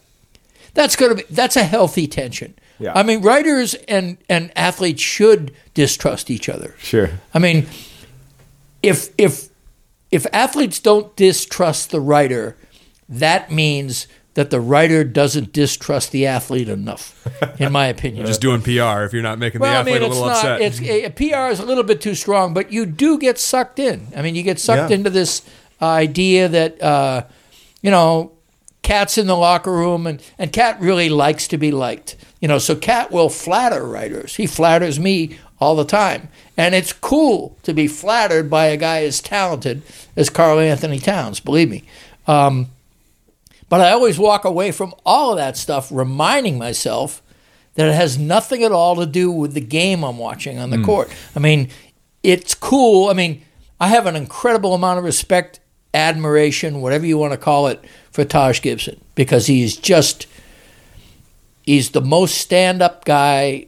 [0.74, 2.54] that's going to be that's a healthy tension.
[2.80, 2.94] Yeah.
[2.96, 6.76] I mean, writers and and athletes should distrust each other.
[6.80, 7.10] sure.
[7.34, 7.68] I mean,
[8.84, 9.50] if if
[10.12, 12.56] if athletes don't distrust the writer,
[13.10, 17.26] that means that the writer doesn't distrust the athlete enough,
[17.60, 18.23] in my opinion.
[18.28, 20.36] Just doing PR if you're not making the well, I athlete mean, a little not.
[20.45, 20.62] upset.
[20.62, 24.08] It's a, PR is a little bit too strong, but you do get sucked in.
[24.15, 24.95] I mean, you get sucked Yeah.
[24.97, 25.41] into this
[25.82, 27.23] idea that uh,
[27.82, 28.32] you know,
[28.84, 32.15] KAT's in the locker room, and and KAT really likes to be liked.
[32.39, 34.36] You know, so KAT will flatter writers.
[34.36, 39.04] He flatters me all the time, and it's cool to be flattered by a guy
[39.04, 39.82] as talented
[40.15, 41.39] as Karl-Anthony Towns.
[41.39, 41.84] Believe me.
[42.28, 42.67] Um,
[43.69, 47.21] but I always walk away from all of that stuff reminding myself
[47.75, 50.77] that it has nothing at all to do with the game I'm watching on the
[50.77, 50.86] hmm.
[50.86, 51.10] court.
[51.36, 51.69] I mean,
[52.23, 53.10] it's cool.
[53.10, 53.43] I mean,
[53.80, 55.60] I have an incredible amount of respect,
[55.93, 60.27] admiration, whatever you want to call it, for Taj Gibson because he's just
[61.63, 63.67] he's the most stand-up guy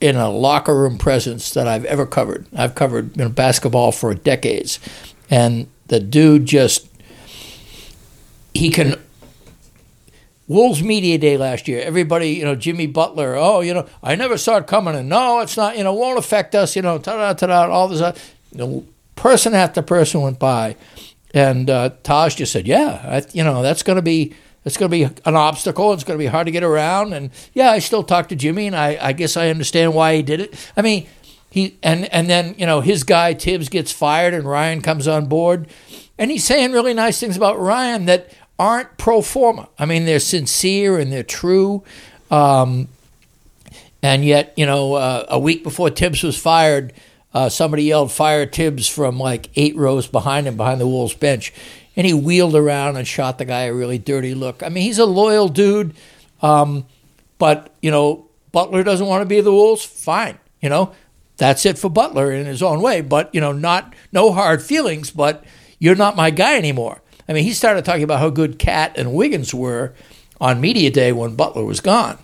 [0.00, 2.46] in a locker room presence that I've ever covered.
[2.54, 4.80] I've covered you know, basketball for decades,
[5.30, 6.88] and the dude just
[8.52, 9.00] he can
[10.52, 11.80] Wolves Media Day last year.
[11.80, 13.34] Everybody, you know, Jimmy Butler.
[13.36, 15.76] Oh, you know, I never saw it coming, and no, it's not.
[15.78, 16.76] You know, won't affect us.
[16.76, 17.68] You know, ta da ta da.
[17.70, 18.00] All this.
[18.00, 18.14] uh,
[18.52, 18.86] You know,
[19.16, 20.76] person after person went by,
[21.32, 24.34] and uh, Taj just said, "Yeah, I, you know, that's going to be."
[24.64, 25.92] It's going to be an obstacle.
[25.92, 27.14] It's going to be hard to get around.
[27.14, 30.22] And yeah, I still talk to Jimmy, and I, I guess I understand why he
[30.22, 30.54] did it.
[30.76, 31.08] I mean,
[31.50, 35.26] he and and then you know his guy Thibs gets fired, and Ryan comes on
[35.26, 35.66] board,
[36.16, 38.30] and he's saying really nice things about Ryan that
[38.62, 39.68] aren't pro forma.
[39.76, 41.82] I mean, they're sincere and they're true.
[42.30, 42.86] Um,
[44.04, 46.92] and yet, you know, uh, a week before Thibs was fired,
[47.34, 51.52] uh, somebody yelled "Fire Thibs" from like eight rows behind him, behind the Wolves bench,
[51.96, 54.62] and he wheeled around and shot the guy a really dirty look.
[54.62, 55.94] I mean, he's a loyal dude,
[56.40, 56.86] um,
[57.38, 59.84] but you know, Butler doesn't want to be the Wolves.
[59.84, 60.94] Fine, you know,
[61.36, 63.00] that's it for Butler in his own way.
[63.00, 65.10] But you know, not no hard feelings.
[65.10, 65.44] But
[65.80, 67.01] you're not my guy anymore.
[67.32, 69.94] I mean, he started talking about how good KAT and Wiggins were
[70.38, 72.18] on media day when Butler was gone.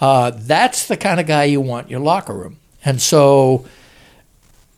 [0.00, 2.58] Uh, that's the kind of guy you want in your locker room.
[2.84, 3.66] And so,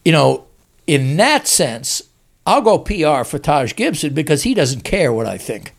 [0.02, 0.46] you know,
[0.86, 2.00] in that sense,
[2.46, 5.74] I'll go PR for Taj Gibson because he doesn't care what I think.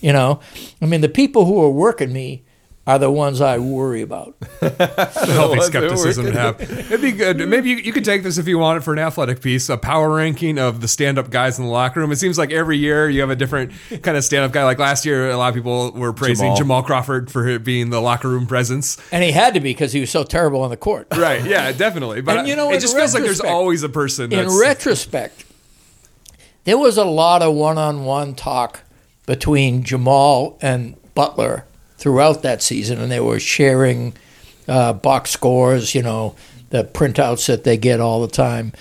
[0.00, 0.40] You know,
[0.80, 2.44] I mean, the people who are working me
[2.84, 4.34] are the ones I worry about.
[4.60, 6.60] healthy skepticism to have.
[6.60, 7.48] It'd be good.
[7.48, 9.76] Maybe you, you could take this if you want it for an athletic piece, a
[9.76, 12.10] power ranking of the stand-up guys in the locker room.
[12.10, 13.70] It seems like every year you have a different
[14.02, 14.64] kind of stand-up guy.
[14.64, 16.56] Like last year, a lot of people were praising Jamal.
[16.56, 18.98] Jamal, Crawford for being the locker room presence.
[19.12, 21.06] And he had to be because he was so terrible on the court.
[21.22, 21.44] Right?
[21.44, 22.20] Yeah, definitely.
[22.20, 24.32] But And you know, it just feels like there's always a person.
[24.32, 25.44] in That's, retrospect,
[26.64, 28.80] there was a lot of one-on-one talk
[29.26, 31.64] between Jamal and Butler
[32.02, 34.12] throughout that season, and they were sharing
[34.66, 36.34] uh, box scores, you know,
[36.70, 38.72] the printouts that they get all the time.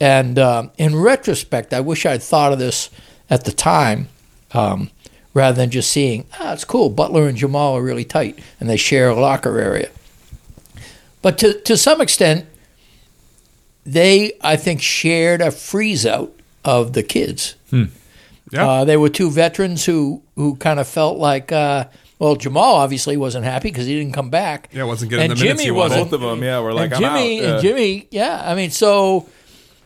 [0.00, 2.88] And um, in retrospect, I wish I'd thought of this
[3.28, 4.08] at the time,
[4.52, 4.90] um,
[5.34, 6.88] rather than just seeing, ah, it's cool.
[6.88, 9.90] Butler and Jamal are really tight, and they share a locker area.
[11.20, 12.46] But to to some extent,
[13.84, 16.32] they, I think, shared a freeze out
[16.64, 17.54] of the kids.
[18.50, 18.68] Yeah.
[18.68, 21.84] Uh, they were two veterans who, who kind of felt like, uh,
[22.22, 24.68] well, Jamal obviously wasn't happy because he didn't come back.
[24.72, 25.88] Yeah, wasn't getting and the minutes Jimmy he wanted.
[25.88, 26.10] wasn't.
[26.12, 27.42] Both of them, yeah, were like, and I'm Jimmy out.
[27.42, 27.52] Yeah.
[27.54, 28.42] and Jimmy, yeah.
[28.46, 29.28] I mean, so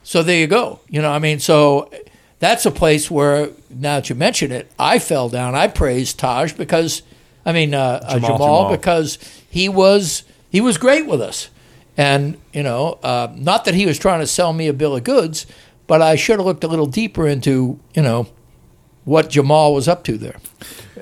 [0.03, 0.81] so there you go.
[0.91, 1.91] You know, I mean, so
[2.39, 5.55] that's a place where now that you mention it, I fell down.
[5.55, 7.01] I praised Taj because,
[7.47, 8.21] I mean, uh, uh, Jamal.
[8.21, 8.77] Jamal, Jamal.
[8.77, 9.19] because
[9.49, 11.49] he was he was great with us,
[11.97, 15.05] and you know, uh, not that he was trying to sell me a bill of
[15.05, 15.47] goods,
[15.87, 18.27] but I should have looked a little deeper into you know
[19.07, 20.37] what Jamal was up to there.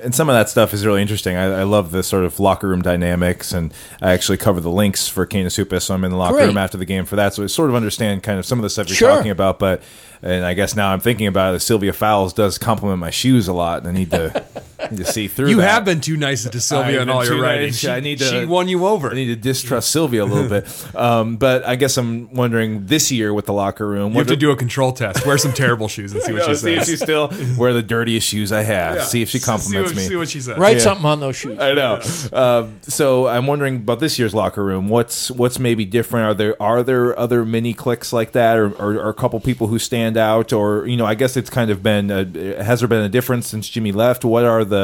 [0.03, 1.37] And some of that stuff is really interesting.
[1.37, 5.07] I, I love the sort of locker room dynamics, and I actually cover the Lynx
[5.07, 6.47] for Supis, so I'm in the locker Great.
[6.47, 7.33] room after the game for that.
[7.33, 9.09] So I sort of understand kind of some of the stuff you're Sure.
[9.15, 9.57] talking about.
[9.59, 9.81] But
[10.21, 11.59] and I guess now I'm thinking about it.
[11.61, 14.43] Sylvia Fowles does compliment my shoes a lot, and I need to
[14.89, 15.49] to see through.
[15.49, 15.69] You that.
[15.71, 17.67] have been too nice to Sylvia I've in all your too writing.
[17.67, 17.77] nice.
[17.79, 19.11] She, I need to- she won you over.
[19.11, 20.95] I need to distrust Sylvia a little bit.
[20.95, 24.11] Um, but I guess I'm wondering this year with the locker room.
[24.13, 25.25] you have to do a control test.
[25.25, 26.87] Wear some terrible shoes and see what she see if says.
[26.89, 29.03] she still wear the dirtiest shoes I have.
[29.03, 30.07] See if she compliments see what, me.
[30.09, 30.57] See what she says.
[30.57, 30.83] Write Yeah.
[30.83, 31.59] something on those shoes.
[31.59, 31.99] I know.
[32.33, 34.89] Um, so I'm wondering about this year's locker room.
[34.89, 36.25] What's what's maybe different?
[36.27, 39.67] Are there are there other mini clicks like that, or, or, or a couple people
[39.67, 41.05] who stand out, or you know?
[41.05, 42.11] I guess it's kind of been.
[42.11, 44.25] A, has there been a difference since Jimmy left?
[44.25, 44.74] What are the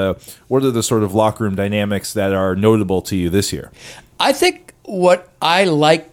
[0.47, 3.71] what are the sort of locker room dynamics that are notable to you this year?
[4.19, 6.09] I think what I like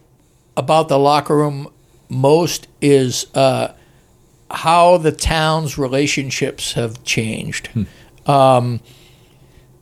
[0.57, 1.71] about the locker room
[2.09, 3.73] most is uh,
[4.51, 7.69] how the Towns' relationships have changed.
[8.25, 8.79] Um,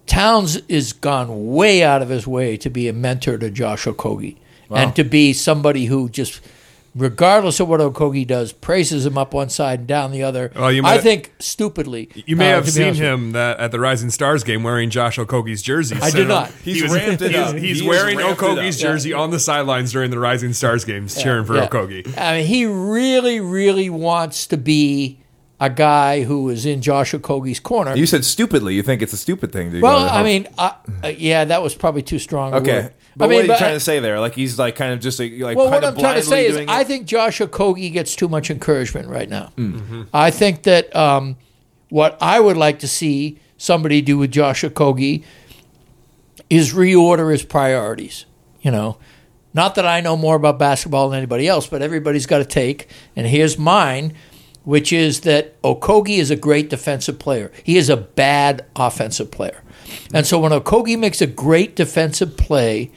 [0.05, 4.37] Towns is gone way out of his way to be a mentor to Josh Okogie
[4.69, 6.41] and to be somebody who just
[6.97, 10.51] regardless of what Okogie does, praises him up one side and down the other.
[10.55, 12.09] Well, you I think stupidly.
[12.25, 13.13] You may uh, have seen honest with you.
[13.13, 15.97] him that at the Rising Stars game wearing Josh Okogie's jersey.
[16.01, 16.51] I did not.
[16.63, 17.55] He's he was- ramped it up.
[17.55, 18.81] He's He wearing Okogie's up.
[18.81, 21.67] jersey on the sidelines during the Rising Stars games, cheering for Yeah.
[21.67, 22.17] Okogie.
[22.17, 25.19] I mean, he really, really wants to be
[25.59, 27.95] a guy who is in Josh Okogie's corner.
[27.95, 28.75] You said stupidly.
[28.75, 30.71] You think it's a stupid thing to well, go to I mean, uh,
[31.03, 32.53] uh, yeah, that was probably too strong.
[32.53, 32.89] a okay.
[33.17, 34.19] But I mean, what are you trying to say there?
[34.19, 36.55] Like he's like kind of just like, like Well, what I'm trying to say is,
[36.55, 39.51] doing I think Josh Okogie gets too much encouragement right now.
[39.57, 40.03] Mm-hmm.
[40.13, 41.35] I think that um,
[41.89, 45.23] what I would like to see somebody do with Josh Okogie
[46.47, 48.27] is reorder his priorities.
[48.61, 48.99] You know,
[49.51, 52.87] not that I know more about basketball than anybody else, but everybody's got a take,
[53.15, 54.13] and here's mine,
[54.63, 57.51] which is that Okogie is a great defensive player.
[57.63, 59.63] He is a bad offensive player.
[60.13, 62.91] And so when Okogie makes a great defensive play,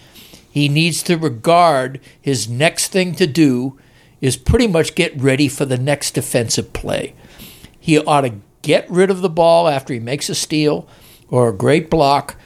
[0.51, 3.79] he needs to regard his next thing to do
[4.21, 7.15] is pretty much get ready for the next defensive play.
[7.79, 10.87] He ought to get rid of the ball after he makes a steal
[11.29, 12.37] or a great block.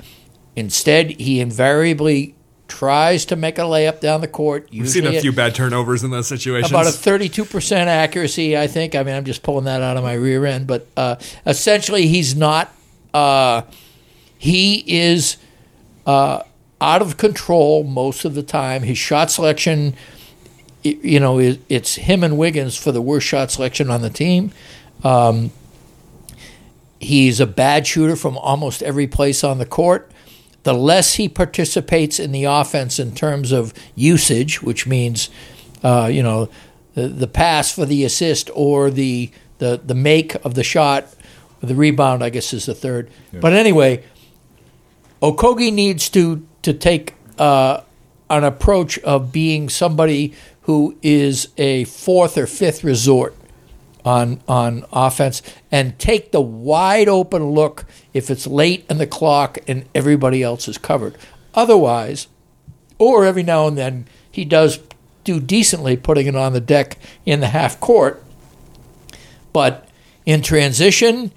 [0.55, 2.35] Instead, he invariably
[2.69, 4.69] tries to make a layup down the court.
[4.71, 6.71] We've seen a few bad turnovers in those situations.
[6.71, 8.95] about a 32% accuracy, I think.
[8.95, 12.37] I mean, I'm just pulling that out of my rear end, but uh, essentially, he's
[12.37, 12.73] not.
[13.13, 13.63] Uh,
[14.39, 15.37] he is
[16.07, 16.43] uh,
[16.81, 18.83] out of control most of the time.
[18.83, 19.95] His shot selection,
[20.83, 24.53] you know, it's him and Wiggins for the worst shot selection on the team.
[25.03, 25.51] Um,
[27.01, 30.11] he's a bad shooter from almost every place on the court.
[30.63, 35.29] The less he participates in the offense in terms of usage, which means,
[35.83, 36.49] uh, you know,
[36.95, 41.07] the, the pass for the assist or the, the, the make of the shot,
[41.61, 43.11] the rebound, I guess, is the third.
[43.41, 44.05] But anyway,
[45.21, 47.81] Okogie needs to to take uh,
[48.29, 53.35] an approach of being somebody who is a fourth or fifth resort
[54.05, 59.59] on on offense and take the wide open look if it's late in the clock
[59.67, 61.17] and everybody else is covered.
[61.55, 62.27] Otherwise,
[62.99, 64.81] or every now and then he does
[65.23, 68.23] do decently putting it on the deck in the half court.
[69.53, 69.89] But
[70.27, 71.33] in transition,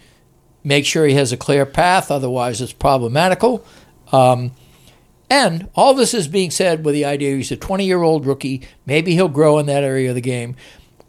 [0.64, 3.66] make sure he has a clear path, otherwise it's problematical.
[4.12, 4.52] Um,
[5.30, 8.62] and all this is being said with the idea he's a 20 year old rookie.
[8.86, 10.56] Maybe he'll grow in that area of the game.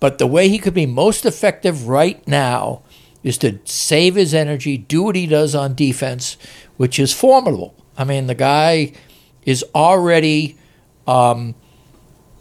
[0.01, 2.83] But the way he could be most effective right now
[3.23, 6.37] is to save his energy, do what he does on defense,
[6.77, 7.75] which is formidable.
[7.97, 8.93] I mean, the guy
[9.45, 10.57] is already,
[11.07, 11.55] um,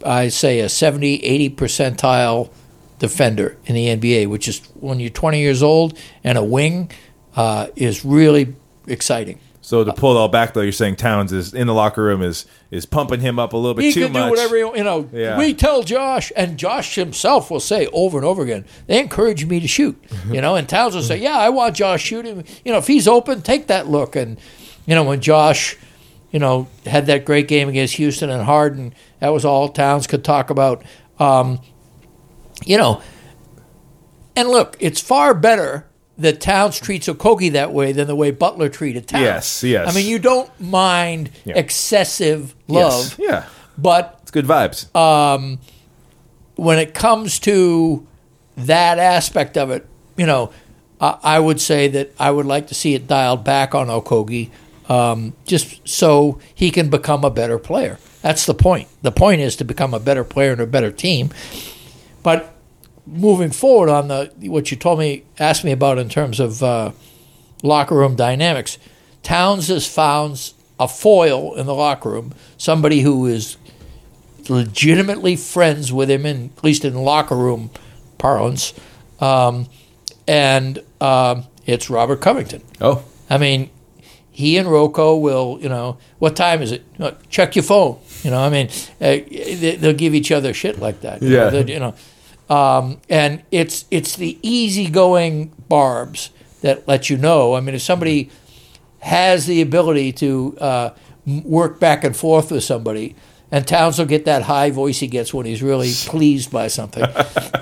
[0.04, 2.50] I say, a 70, 80 percentile
[2.98, 6.90] defender in the NBA, which is when you're 20 years old and a wing
[7.36, 8.54] uh, is really
[8.86, 9.40] exciting.
[9.68, 12.22] So to pull it all back, though, you're saying Towns is in the locker room
[12.22, 14.24] is is pumping him up a little bit he too can much.
[14.24, 15.10] do whatever he, you know.
[15.12, 15.36] Yeah.
[15.36, 19.60] We tell Josh, and Josh himself will say over and over again, "They encourage me
[19.60, 20.56] to shoot," you know.
[20.56, 22.46] And Towns will say, "Yeah, I want Josh shooting.
[22.64, 24.40] You know, if he's open, take that look." And
[24.86, 25.76] you know, when Josh,
[26.30, 30.24] you know, had that great game against Houston and Harden, that was all Towns could
[30.24, 30.82] talk about.
[31.18, 31.60] Um,
[32.64, 33.02] you know,
[34.34, 35.87] and look, it's far better
[36.18, 39.22] that Towns treats Okogie that way than the way Butler treated Towns.
[39.22, 39.88] Yes, yes.
[39.88, 41.56] I mean, you don't mind Yeah.
[41.56, 42.76] excessive Yes.
[42.76, 43.44] love, Yeah,
[43.78, 44.86] but it's good vibes.
[46.56, 48.06] when it comes to
[48.56, 50.50] that aspect of it, you know,
[51.00, 54.50] I, I would say that I would like to see it dialed back on Okogie,
[54.88, 57.98] um, just so he can become a better player.
[58.22, 58.88] That's the point.
[59.02, 61.30] The point is to become a better player and a better team.
[62.24, 62.52] But
[63.10, 66.92] moving forward on the what you told me, asked me about in terms of uh,
[67.62, 68.78] locker room dynamics,
[69.22, 73.56] Towns has found a foil in the locker room, somebody who is
[74.48, 77.70] legitimately friends with him, in, at least in locker room
[78.18, 78.72] parlance,
[79.20, 79.66] um,
[80.26, 82.62] and um, it's Robert Covington.
[82.80, 83.70] oh, I mean,
[84.30, 86.84] he and Rocco will, you know, what time is it?
[86.98, 87.98] Uh, Check your phone.
[88.22, 88.68] You know, I mean,
[89.00, 91.20] uh, they, they'll give each other shit like that.
[91.22, 91.50] You Yeah.
[91.50, 91.94] know, you know,
[92.48, 96.30] um, and it's it's the easygoing barbs
[96.62, 97.54] that let you know.
[97.54, 98.30] I mean, if somebody
[99.00, 100.90] has the ability to uh,
[101.44, 103.14] work back and forth with somebody,
[103.52, 107.04] and Towns will get that high voice he gets when he's really pleased by something,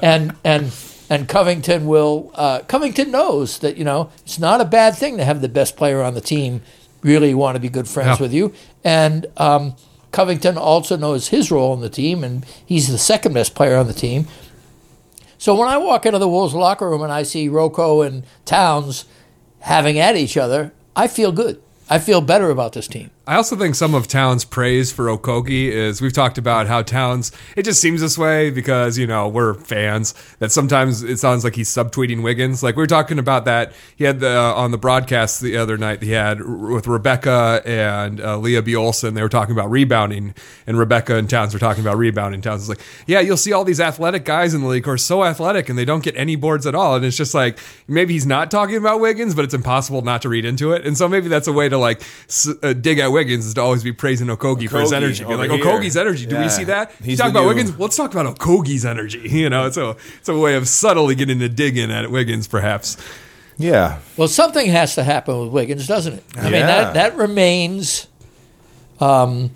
[0.03, 0.73] and and
[1.11, 5.25] and Covington will uh, Covington knows that you know it's not a bad thing to
[5.25, 6.63] have the best player on the team
[7.03, 8.23] really want to be good friends Yeah.
[8.23, 9.75] with you, and um,
[10.13, 13.87] Covington also knows his role in the team, and he's the second best player on
[13.87, 14.27] the team.
[15.47, 19.05] So when I walk into the Wolves locker room and I see Rocco and Towns
[19.61, 21.63] having at each other, I feel good.
[21.89, 23.13] I feel better about this team.
[23.29, 27.33] I also think some of Towns' praise for Okogie is we've talked about how Towns,
[27.57, 31.57] it just seems this way because, you know, we're fans, that sometimes it sounds like
[31.57, 32.63] he's subtweeting Wiggins.
[32.63, 33.73] Like we were talking about that.
[33.97, 38.21] He had the, uh, on the broadcast the other night, he had with Rebecca and
[38.21, 38.77] uh, Leah B.
[38.77, 40.33] Olson, they were talking about rebounding,
[40.65, 42.43] and Rebecca and Towns were talking about rebounding.
[42.43, 44.97] Towns is like, yeah, you'll see all these athletic guys in the league who are
[44.97, 46.95] so athletic and they don't get any boards at all.
[46.95, 47.59] And it's just like,
[47.89, 50.87] maybe he's not talking about Wiggins, but it's impossible not to read into it.
[50.87, 53.61] And so maybe that's a way to like s- uh, dig at Wiggins is to
[53.63, 55.25] always be praising Okogie, for his energy.
[55.25, 55.65] Be over like, here.
[55.65, 56.27] Okogie's energy.
[56.27, 56.43] Do Yeah.
[56.43, 56.91] we see that?
[56.99, 57.79] He's He's talking about new- Wiggins.
[57.79, 59.23] Let's talk about Okogie's energy.
[59.47, 62.47] You know, it's a it's a way of subtly getting to dig in at Wiggins,
[62.49, 62.97] perhaps.
[63.59, 63.99] Yeah.
[64.19, 66.25] Well, something has to happen with Wiggins, doesn't it?
[66.37, 68.07] I mean, that that remains.
[69.01, 69.51] Um,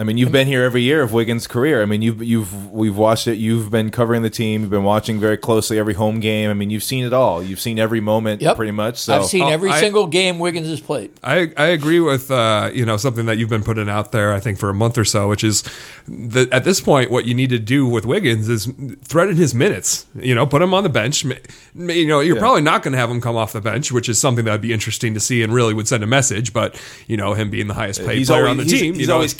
[0.00, 1.82] I mean, you've been here every year of Wiggins' career.
[1.82, 3.34] I mean, you've you've we've watched it.
[3.38, 4.60] You've been covering the team.
[4.60, 6.50] You've been watching very closely every home game.
[6.50, 7.42] I mean, you've seen it all.
[7.42, 8.54] You've seen every moment, Yep.
[8.54, 8.98] pretty much.
[8.98, 11.10] So I've seen Oh, every I- single game Wiggins has played.
[11.24, 14.38] I, I agree with uh, you know something that you've been putting out there I
[14.38, 15.64] think for a month or so, which is
[16.06, 18.72] that at this point what you need to do with Wiggins is
[19.02, 20.06] threaten his minutes.
[20.14, 21.24] You know, put him on the bench.
[21.24, 21.34] Ma-
[21.74, 22.40] ma- You know, you're Yeah.
[22.40, 24.60] probably not going to have him come off the bench, which is something that would
[24.60, 26.52] be interesting to see and really would send a message.
[26.52, 28.94] But you know, him being the highest paid He's player always- on the he's- team,
[28.94, 29.34] he's you know, always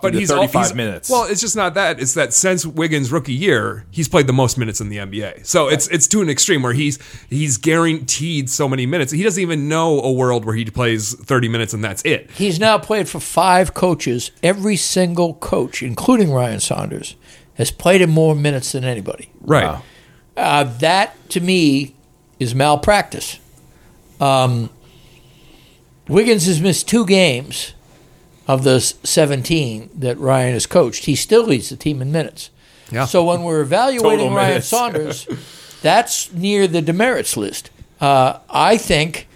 [0.00, 1.10] cakewalked into al- 35 minutes.
[1.10, 2.00] Well, it's just not that.
[2.00, 5.46] It's that since Wiggins' rookie year, he's played the most minutes in the NBA.
[5.46, 9.12] So it's it's to an extreme where he's he's guaranteed so many minutes.
[9.12, 12.30] He doesn't even know a world where he plays 30 minutes and that's it.
[12.32, 14.30] He's now played for five coaches.
[14.42, 17.16] Every single coach, including Ryan Saunders,
[17.54, 19.30] has played him more minutes than anybody.
[19.40, 19.64] Right.
[19.64, 19.82] Wow.
[20.36, 21.94] Uh, that to me
[22.38, 23.38] is malpractice.
[24.20, 24.70] Um,
[26.08, 27.74] Wiggins has missed two games
[28.48, 31.04] of the 17 that Ryan has coached.
[31.04, 32.50] He still leads the team in minutes.
[32.90, 33.04] Yeah.
[33.04, 34.62] So when we're evaluating Ryan.
[34.62, 35.28] Saunders,
[35.82, 37.70] that's near the demerits list.
[38.00, 39.28] Uh, I think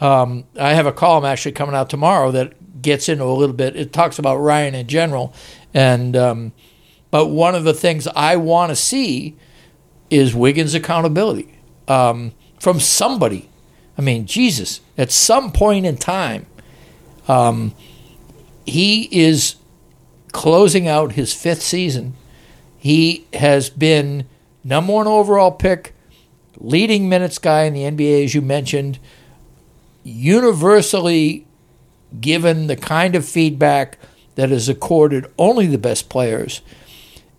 [0.00, 3.76] um, I have a column actually coming out tomorrow that gets into a little bit.
[3.76, 5.32] It talks about Ryan in general,
[5.72, 6.52] and um,
[7.10, 9.36] but one of the things I want to see
[10.10, 13.48] is Wiggins' accountability um, from somebody.
[13.96, 16.46] I mean, Jesus, at some point in time,
[17.28, 17.74] um,
[18.64, 19.56] he is
[20.32, 22.14] closing out his fifth season.
[22.76, 24.26] He has been
[24.62, 25.94] number one overall pick,
[26.58, 28.98] leading minutes guy in the NBA, as you mentioned,
[30.02, 31.46] universally
[32.20, 33.98] given the kind of feedback
[34.34, 36.60] that is accorded only the best players.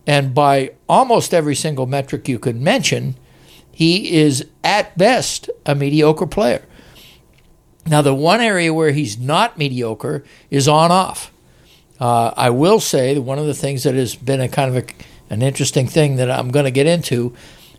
[0.07, 3.15] And by almost every single metric you could mention,
[3.71, 6.63] he is at best a mediocre player.
[7.87, 11.31] Now, the one area where he's not mediocre is on off.
[11.99, 14.83] Uh, I will say that one of the things that has been a kind of
[14.83, 17.35] a, an interesting thing that I'm going to get into.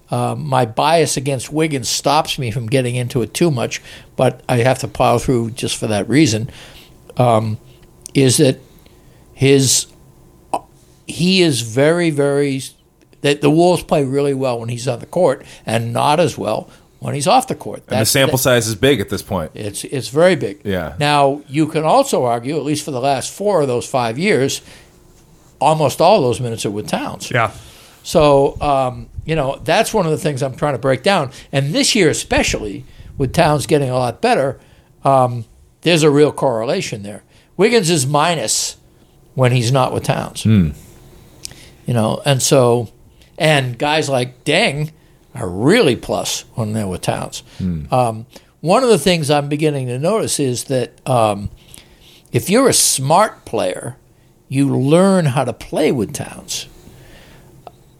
[0.08, 3.82] Uh, my bias against Wiggins stops me from getting into it too much,
[4.14, 6.50] but I have to plow through just for that reason.
[7.16, 7.58] Um,
[8.14, 8.60] is that
[9.34, 9.86] his
[11.06, 12.62] he is very very
[13.20, 16.70] that the Wolves play really well when he's on the court and not as well
[16.98, 17.82] when he's off the court.
[17.88, 19.52] And the sample size is big at this point.
[19.54, 20.60] It's it's very big.
[20.64, 20.94] Yeah.
[20.98, 24.62] Now you can also argue, at least for the last four of those five years,
[25.60, 27.30] almost all those minutes are with Towns.
[27.30, 27.52] Yeah.
[28.02, 31.30] So um, you know that's one of the things I'm trying to break down.
[31.52, 32.84] And this year, especially
[33.18, 34.58] with Towns getting a lot better,
[35.04, 35.44] um,
[35.82, 37.22] there's a real correlation there.
[37.56, 38.76] Wiggins is minus
[39.34, 40.44] when he's not with Towns.
[41.86, 42.88] You know, and so
[43.38, 44.92] and guys like Deng
[45.36, 47.42] are really plus when they're with Towns.
[47.92, 48.26] Um,
[48.60, 51.50] one of the things I'm beginning to notice is that um,
[52.32, 53.96] if you're a smart player,
[54.48, 56.66] you learn how to play with Towns.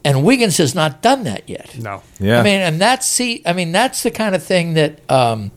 [0.04, 1.76] And Wiggins has not done that yet.
[1.78, 2.02] No.
[2.20, 2.38] Yeah.
[2.40, 5.50] I mean, and that's see, I mean, that's the kind of thing that um,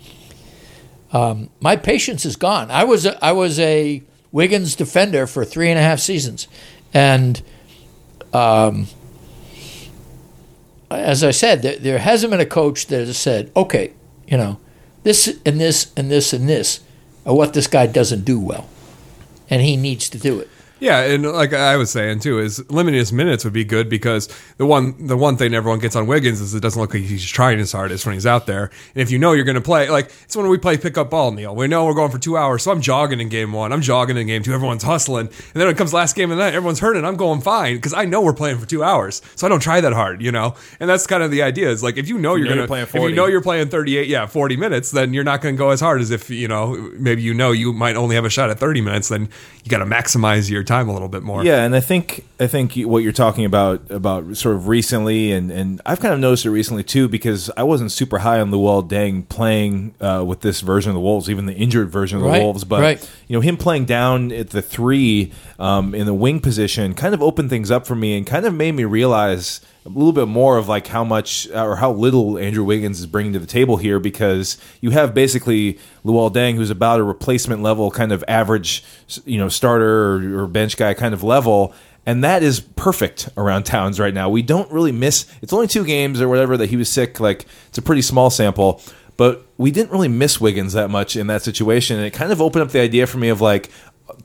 [1.13, 2.71] um, my patience is gone.
[2.71, 4.01] I was a, I was a
[4.31, 6.47] Wiggins defender for three and a half seasons,
[6.93, 7.41] and
[8.33, 8.87] um,
[10.91, 13.93] as I said, there, there hasn't been a coach that has said, okay,
[14.27, 14.59] you know,
[15.03, 16.81] this and this and this and this
[17.25, 18.67] are what this guy doesn't do well,
[19.49, 20.49] and he needs to do it.
[20.79, 24.29] Yeah, and like I was saying too, is limiting his minutes would be good because
[24.57, 27.25] the one the one thing everyone gets on Wiggins is it doesn't look like he's
[27.25, 28.71] trying his hardest when he's out there.
[28.95, 31.31] And if you know you're going to play, like it's when we play pickup ball,
[31.31, 31.55] Neil.
[31.55, 34.15] We know we're going for two hours, so I'm jogging in game one, I'm jogging
[34.17, 36.53] in game two, everyone's hustling, and then when it comes last game of the night,
[36.53, 37.03] everyone's hurting.
[37.03, 39.81] I'm going fine because I know we're playing for two hours, so I don't try
[39.81, 40.55] that hard, you know.
[40.79, 41.69] And that's kind of the idea.
[41.69, 43.67] Is like if you know you're going you're to playing if you know you're playing
[43.69, 46.47] 38, yeah, 40 minutes, then you're not going to go as hard as if you
[46.47, 49.09] know maybe you know you might only have a shot at 30 minutes.
[49.09, 49.29] Then
[49.69, 51.43] you got to maximize your time a little bit more.
[51.43, 55.51] Yeah, and I think I think what you're talking about about sort of recently, and
[55.51, 58.87] and I've kind of noticed it recently too because I wasn't super high on Luol
[58.87, 62.29] Deng playing uh, with this version of the Wolves, even the injured version of the
[62.29, 62.63] Right, Wolves.
[62.63, 63.11] But right.
[63.27, 67.21] you know, him playing down at the three um, in the wing position kind of
[67.21, 70.57] opened things up for me, and kind of made me realize a little bit more
[70.57, 73.77] of like how much uh, or how little Andrew Wiggins is bringing to the table
[73.77, 78.83] here because you have basically Luol Deng who's about a replacement level kind of average
[79.25, 81.73] you know starter or, or bench guy kind of level
[82.05, 84.29] and that is perfect around Towns right now.
[84.29, 87.45] We don't really miss it's only two games or whatever that he was sick like
[87.67, 88.81] it's a pretty small sample
[89.17, 92.41] but we didn't really miss Wiggins that much in that situation and it kind of
[92.41, 93.71] opened up the idea for me of like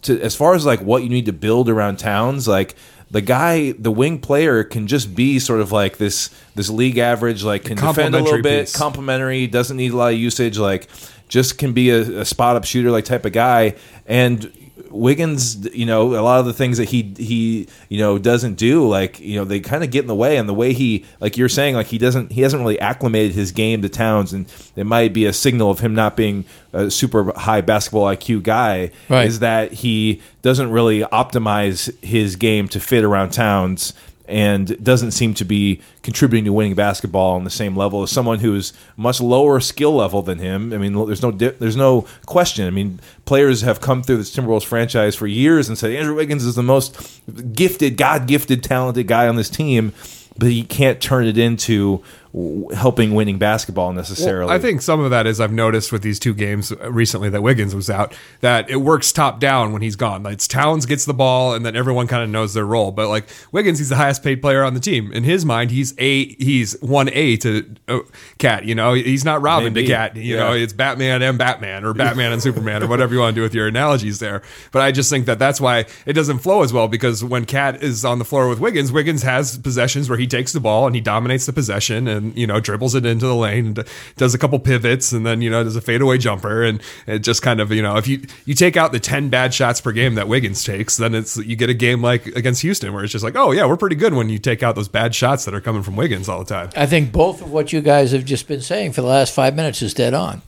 [0.02, 2.74] to as far as like what you need to build around Towns like
[3.14, 7.44] the guy the wing player can just be sort of like this this league average
[7.44, 8.76] like can defend a little bit piece.
[8.76, 10.88] complimentary doesn't need a lot of usage like
[11.28, 14.52] just can be a, a spot up shooter like type of guy and
[14.90, 18.88] Wiggins, you know, a lot of the things that he he you know doesn't do,
[18.88, 20.36] like you know, they kind of get in the way.
[20.36, 23.52] And the way he, like you're saying, like he doesn't he hasn't really acclimated his
[23.52, 27.32] game to Towns, and it might be a signal of him not being a super
[27.38, 28.90] high basketball IQ guy.
[29.08, 29.26] Right.
[29.26, 33.94] Is that he doesn't really optimize his game to fit around Towns
[34.26, 38.38] and doesn't seem to be contributing to winning basketball on the same level as someone
[38.38, 40.72] who's much lower skill level than him.
[40.72, 42.66] I mean, there's no di- there's no question.
[42.66, 46.44] I mean, players have come through this Timberwolves franchise for years and said Andrew Wiggins
[46.44, 47.20] is the most
[47.54, 49.92] gifted, God gifted, talented guy on this team,
[50.38, 52.02] but he can't turn it into
[52.34, 54.52] w- helping winning basketball necessarily.
[54.52, 57.74] I think some of that is I've noticed with these two games recently that Wiggins
[57.74, 60.22] was out that it works top down when he's gone.
[60.24, 62.90] Like it's Towns gets the ball and then everyone kind of knows their role.
[62.90, 65.12] But like Wiggins, he's the highest paid player on the team.
[65.12, 68.00] In his mind, he's a he's one A to uh,
[68.38, 68.64] KAT.
[68.64, 69.86] You know, he's not Robin Maybe.
[69.86, 70.16] to KAT.
[70.16, 73.38] You know, it's Batman and Batman or Batman and Superman or whatever you want to
[73.38, 74.42] do with your analogies there.
[74.72, 77.82] But I just think that that's why it doesn't flow as well because when KAT
[77.82, 80.94] is on the floor with Wiggins, Wiggins has possessions where he takes the ball and
[80.94, 83.84] he dominates the possession and you know dribbles it into the lane and
[84.16, 87.42] does a couple pivots and then you know does a fadeaway jumper and it just
[87.42, 90.14] kind of you know if you you take out the 10 bad shots per game
[90.14, 93.24] that Wiggins takes then it's you get a game like against Houston where it's just
[93.24, 95.60] like oh yeah we're pretty good when you take out those bad shots that are
[95.60, 96.70] coming from Wiggins all the time.
[96.76, 99.54] I think both of what you guys have just been saying for the last five
[99.54, 100.42] minutes is dead on.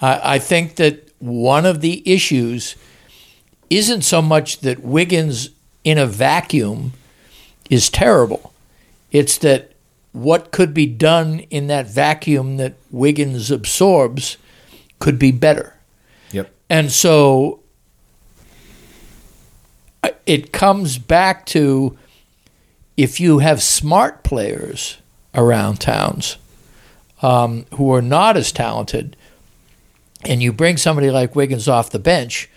[0.00, 2.76] I, I think that one of the issues
[3.70, 5.50] isn't so much that Wiggins
[5.84, 6.92] in a vacuum
[7.70, 8.52] is terrible.
[9.10, 9.73] It's that
[10.14, 14.36] what could be done in that vacuum that Wiggins absorbs
[15.00, 15.74] could be better.
[16.30, 16.54] Yep.
[16.70, 17.60] And so
[20.24, 21.98] it comes back to
[22.96, 24.98] if you have smart players
[25.34, 26.36] around Towns
[27.20, 29.16] um, who are not as talented,
[30.24, 32.48] and you bring somebody like Wiggins off the bench,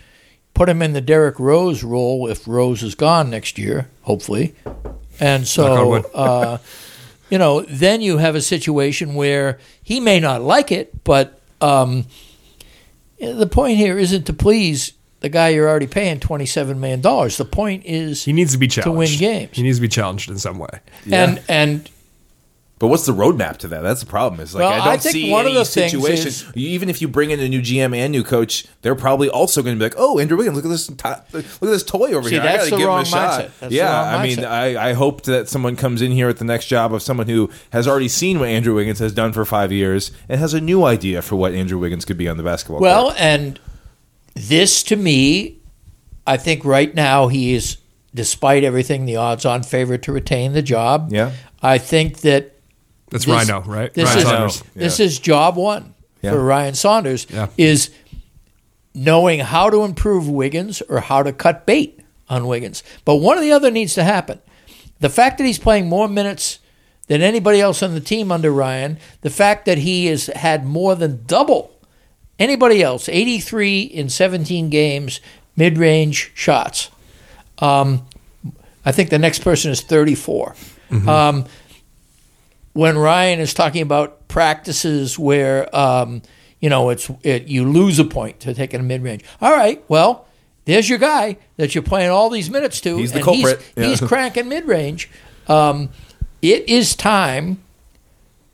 [0.53, 4.53] put him in the Derrick Rose role if Rose is gone next year, hopefully.
[5.19, 6.59] And so, uh,
[7.29, 12.05] you know, then you have a situation where he may not like it, but um,
[13.19, 17.01] the point here isn't to please the guy you're already paying $27 million.
[17.01, 19.55] The point is, He needs to be challenged to win games.
[19.57, 20.79] He needs to be challenged in some way.
[21.11, 21.89] and, and
[22.79, 23.81] But what's the roadmap to that?
[23.81, 24.39] That's the problem.
[24.39, 26.27] Is like Well, I don't I think see one of any the situation.
[26.27, 29.63] is- even if you bring in a new GM and new coach, they're probably also
[29.63, 32.13] going to be like, "Oh, Andrew Wiggins, look at this, to- look at this toy
[32.13, 32.43] over See, here.
[32.43, 34.45] I got to give him a shot." That's yeah, I mean.
[34.45, 37.49] I, I hope that someone comes in here at the next job of someone who
[37.71, 40.83] has already seen what Andrew Wiggins has done for five years and has a new
[40.83, 42.79] idea for what Andrew Wiggins could be on the basketball.
[42.79, 43.15] Well, court.
[43.19, 43.59] and
[44.35, 45.57] this to me,
[46.27, 47.77] I think right now he is,
[48.13, 51.09] despite everything, the odds-on favorite to retain the job.
[51.11, 51.31] Yeah.
[51.63, 52.53] I think that
[53.09, 53.93] That's this- Rhino, right?
[53.93, 54.63] This Ryan is Saunders.
[54.75, 55.05] this Yeah.
[55.05, 56.31] is job one Yeah.
[56.31, 57.27] for Ryan Saunders.
[57.29, 57.47] Yeah.
[57.57, 57.89] Is
[58.93, 61.99] knowing how to improve Wiggins or how to cut bait
[62.29, 62.83] on Wiggins.
[63.05, 64.39] But one or the other needs to happen.
[64.99, 66.59] The fact that he's playing more minutes
[67.07, 70.95] than anybody else on the team under Ryan, the fact that he has had more
[70.95, 71.71] than double
[72.39, 75.19] anybody else, 83 in 17 games,
[75.55, 76.89] mid range shots.
[77.59, 78.05] Um,
[78.85, 80.55] I think the next person is 34.
[81.07, 81.45] Um,
[82.77, 86.21] when Ryan is talking about practices where, um,
[86.59, 89.23] you know, it's it, you lose a point to taking a mid range.
[89.41, 90.27] All right, well,
[90.65, 92.97] there's your guy that you're playing all these minutes to.
[92.97, 93.61] He's the and culprit.
[93.75, 94.07] He's, he's Yeah.
[94.07, 95.09] cranking mid range.
[95.47, 95.89] Um,
[96.41, 97.63] it is time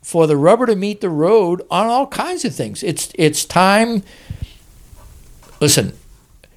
[0.00, 2.82] for the rubber to meet the road on all kinds of things.
[2.82, 4.02] It's it's time.
[5.60, 5.92] Listen,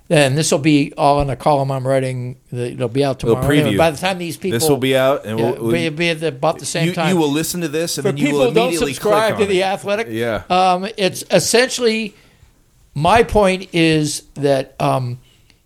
[0.09, 2.37] and this will be all in a column I'm writing.
[2.51, 3.45] It'll be out tomorrow.
[3.45, 3.77] Anyway, preview.
[3.77, 6.19] by the time these people, this will be out, and we'll, we'll- be, be at
[6.19, 7.09] the- about the same you, time.
[7.09, 9.47] you will listen to this, and For then you will who don't immediately subscribe click
[9.47, 9.65] to the it.
[9.65, 10.43] Athletic, Yeah.
[10.49, 12.15] um, it's essentially
[12.95, 15.19] my point is that um,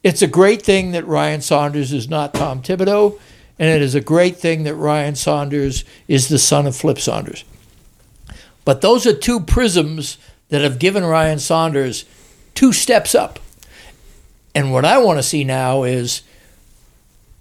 [0.04, 3.20] it's a great thing that Ryan Saunders is not Tom Thibodeau,
[3.60, 7.44] and it is a great thing that Ryan Saunders is the son of Flip Saunders.
[8.66, 10.18] But those are two prisms
[10.50, 12.06] that have given Ryan Saunders
[12.56, 13.40] two steps up.
[14.54, 16.24] And what I want to see now is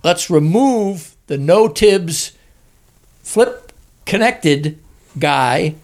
[0.03, 2.33] let's remove the no Thibs
[3.23, 3.73] flip
[4.07, 4.79] connected
[5.19, 5.75] guy.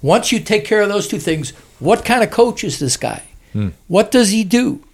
[0.00, 3.22] Once you take care of those two things, what kind of coach is this guy?
[3.52, 3.70] Hmm.
[3.86, 4.84] What does he do?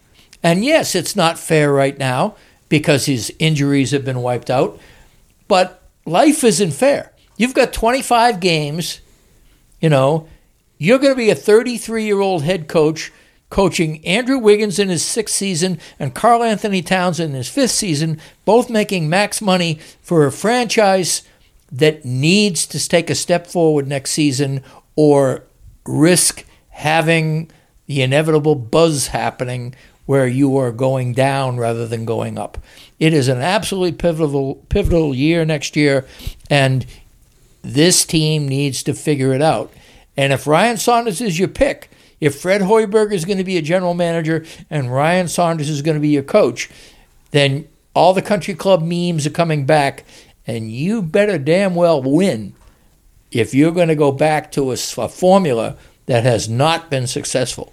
[0.43, 2.37] And yes, it's not fair right now
[2.69, 4.79] because his injuries have been wiped out,
[5.49, 7.13] but life isn't fair.
[7.37, 9.01] You've got 25 games,
[9.81, 10.29] you know,
[10.79, 13.13] you're going to be a 33 year old head coach
[13.55, 18.69] coaching Andrew Wiggins in his sixth season and Karl-Anthony Towns in his fifth season, both
[18.69, 21.23] making max money for a franchise
[21.71, 24.61] that needs to take a step forward next season
[24.97, 25.45] or
[25.87, 27.49] risk having
[27.87, 29.73] the inevitable buzz happening
[30.05, 32.59] where you are going down rather than going up.
[32.99, 36.05] It is an absolutely pivotal pivotal year next year
[36.51, 36.85] and
[37.63, 39.73] this team needs to figure it out.
[40.17, 41.89] And if Ryan Saunders is your pick,
[42.21, 45.97] if Fred Hoiberg is going to be a general manager and Ryan Saunders is going
[45.97, 46.71] to be your coach,
[47.31, 50.05] then all the country club memes are coming back,
[50.47, 52.55] and you better damn well win
[53.31, 57.73] if you're going to go back to a formula that has not been successful.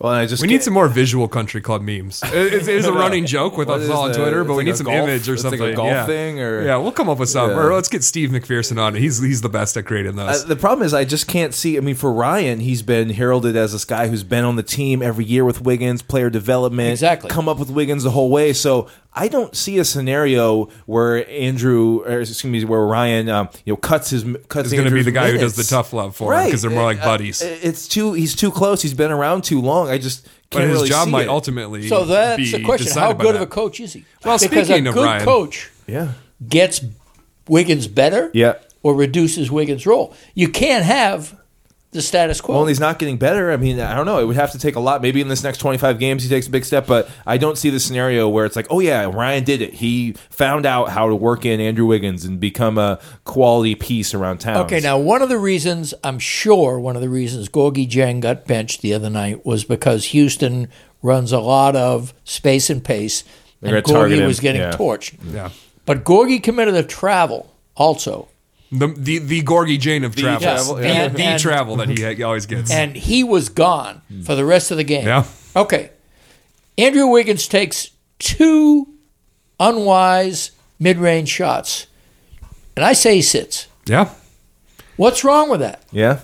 [0.00, 2.22] Well, I just We need some more visual country club memes.
[2.22, 4.66] It, it is a running joke with us all on Twitter, but it's we like
[4.66, 5.74] need some golf- image or it's like a something.
[5.74, 6.06] golf yeah.
[6.06, 7.50] thing or- yeah, we'll come up with some.
[7.50, 7.56] Yeah.
[7.58, 8.94] Or let's get Steve McPherson on.
[8.94, 10.44] He's he's the best at creating those.
[10.44, 11.76] Uh, the problem is, I just can't see.
[11.76, 15.02] I mean, for Ryan, he's been heralded as this guy who's been on the team
[15.02, 17.28] every year with Wiggins, player development, Exactly.
[17.30, 18.52] come up with Wiggins the whole way.
[18.52, 23.72] So I don't see a scenario where Andrew, or excuse me, where Ryan, um, you
[23.72, 24.70] know, cuts his cuts.
[24.70, 26.70] He's going to be the guy who does the tough love for him because they're
[26.70, 27.42] more like Uh, buddies.
[27.42, 28.12] It's too.
[28.12, 28.80] He's too close.
[28.82, 29.88] He's been around too long.
[29.88, 31.28] I just but can't his really job see might it.
[31.30, 31.88] ultimately.
[31.88, 34.04] So that's the question: How good of a coach is he?
[34.24, 36.12] Well, because speaking a of good Ryan- coach Yeah.
[36.48, 36.80] gets
[37.48, 38.54] Wiggins better, Yeah.
[38.82, 40.14] or reduces Wiggins' role.
[40.34, 41.34] You can't have
[41.90, 42.54] the status quo.
[42.54, 43.50] Well, and he's not getting better.
[43.50, 44.18] I mean, I don't know.
[44.18, 45.00] It would have to take a lot.
[45.00, 47.70] Maybe in this next 25 games, he takes a big step, but I don't see
[47.70, 49.74] the scenario where it's like, oh, yeah, Ryan did it.
[49.74, 54.38] He found out how to work in Andrew Wiggins and become a quality piece around
[54.38, 54.58] town.
[54.66, 58.46] Okay, now one of the reasons I'm sure one of the reasons Gorgui Dieng got
[58.46, 60.68] benched the other night was because Houston
[61.02, 63.24] runs a lot of space and pace,
[63.60, 64.72] They're and gonna Gorgui was getting yeah.
[64.72, 65.16] torched.
[65.32, 65.50] Yeah.
[65.86, 68.28] But Gorgui committed a travel also,
[68.70, 71.08] The the the Gorgui Dieng of travel, travel, the, yeah.
[71.08, 72.70] the And- travel that he he always gets.
[72.70, 75.06] and he was gone for the rest of the game.
[75.06, 75.24] Yeah.
[75.56, 75.90] Okay.
[76.76, 78.86] Andrew Wiggins takes two
[79.58, 81.86] unwise mid-range shots,
[82.76, 83.66] and I say he sits.
[83.86, 84.10] yeah,
[84.96, 85.82] What's wrong with that?
[85.90, 86.20] Yeah.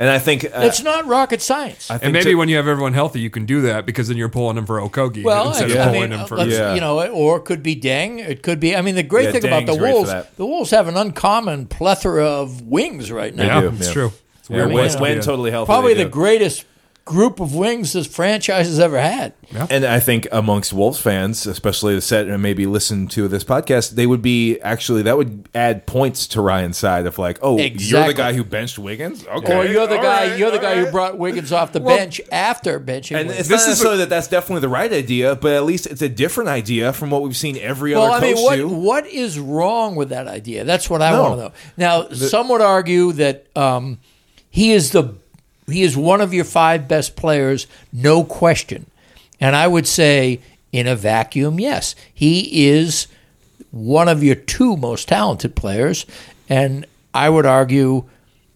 [0.00, 0.44] And I think.
[0.44, 1.90] Uh, It's not rocket science.
[1.90, 4.06] I think and maybe to- when you have everyone healthy, you can do that because
[4.08, 6.38] then you're pulling them for Okogie Well, instead I, of I pulling mean, him for.
[6.44, 6.74] Yeah.
[6.74, 8.18] you know, or it could be Deng.
[8.20, 8.76] It could be.
[8.76, 10.86] I mean, the great Yeah, thing about the Deng's great for Wolves, the Wolves have
[10.88, 13.60] an uncommon plethora of wings right now.
[13.62, 13.92] yeah, it's yeah.
[13.92, 14.12] true.
[14.38, 15.66] It's yeah, weird when, when totally healthy.
[15.66, 16.64] Probably the greatest
[17.08, 19.32] group of wings this franchise has ever had.
[19.70, 23.92] And I think amongst Wolves fans, especially the set and maybe listen to this podcast,
[23.92, 28.06] they would be actually that would add points to Ryan's side of like, oh, you're
[28.06, 30.28] the guy who benched Wiggins, okay, Or you're the all guy.
[30.28, 33.16] right, you're the all guy who brought Wiggins off the bench after benching.
[33.18, 33.38] And Wiggins.
[33.40, 36.02] it's This not is necessarily that that's definitely the right idea, but at least it's
[36.02, 38.68] a different idea from what we've seen every Well, other I coach mean, what do.
[38.68, 40.64] what is wrong with that idea?
[40.64, 41.22] That's what I No.
[41.22, 41.52] want to know.
[41.78, 43.98] Now, some would argue that um,
[44.50, 45.14] he is the
[45.68, 48.86] he is one of your five best players, no question.
[49.40, 50.40] And I would say,
[50.72, 53.06] in a vacuum, yes, he is
[53.70, 56.06] one of your two most talented players.
[56.48, 58.04] And I would argue,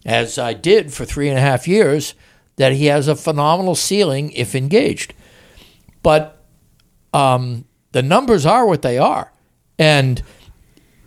[0.04, 2.14] as I did for three and a half years,
[2.56, 5.14] that he has a phenomenal ceiling if engaged.
[6.02, 6.42] But
[7.14, 9.32] um, the numbers are what they are.
[9.78, 10.22] And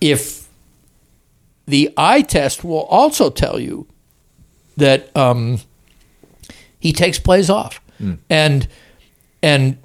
[0.02, 0.48] if
[1.66, 3.88] the eye test will also tell you
[4.78, 5.60] that um,
[6.86, 7.82] he takes plays off.
[7.98, 8.14] Hmm.
[8.30, 8.68] And
[9.42, 9.80] and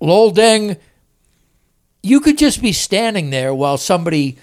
[0.00, 0.78] Luol Deng,
[2.02, 4.38] you could just be standing there while somebody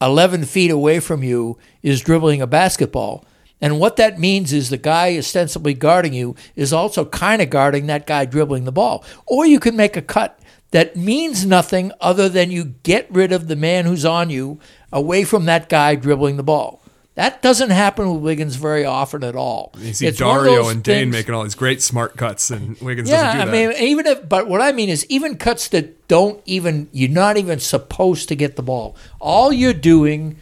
[0.00, 3.26] 11 feet away from you is dribbling a basketball.
[3.60, 7.88] And what that means is the guy ostensibly guarding you is also kind of guarding
[7.88, 9.04] that guy dribbling the ball.
[9.26, 10.40] Or you can make a cut
[10.70, 15.24] that means nothing other than you get rid of the man who's on you away
[15.24, 16.80] from that guy dribbling the ball.
[17.16, 19.72] That doesn't happen with Wiggins very often at all.
[19.78, 23.08] You see It's Dario and Dane things- making all these great smart cuts, and Wiggins
[23.08, 25.36] yeah, doesn't do that I do mean, even if, but what I mean is, even
[25.36, 28.96] cuts that don't even, you're not even supposed to get the ball.
[29.18, 30.36] All you're doing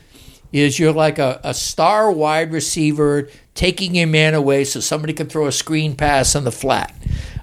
[0.53, 5.29] is you're like a, a star wide receiver taking your man away so somebody can
[5.29, 6.93] throw a screen pass on the flat.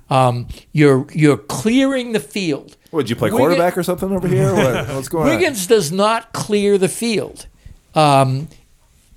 [0.09, 2.75] Um, you're you're clearing the field.
[2.89, 4.53] What, did you play Wiggin- quarterback or something over here?
[4.53, 5.37] What, what's going on?
[5.37, 7.47] Wiggins does not clear the field
[7.95, 8.49] um,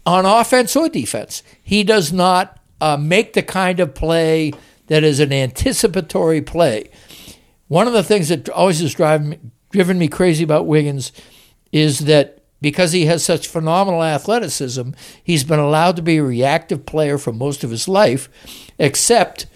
[0.07, 1.43] on offense or defense.
[1.63, 4.53] He does not uh, make the kind of play
[4.87, 6.91] that is an anticipatory play.
[7.69, 9.39] One of the things that always has driven me,
[9.71, 11.13] driven me crazy about Wiggins
[11.73, 14.91] is that because he has such phenomenal athleticism,
[15.23, 18.29] he's been allowed to be a reactive player for most of his life,
[18.79, 19.47] except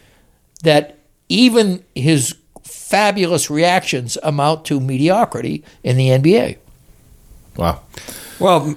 [0.62, 6.58] that even his fabulous reactions amount to mediocrity in the NBA.
[7.56, 7.80] Wow.
[8.38, 8.76] Well,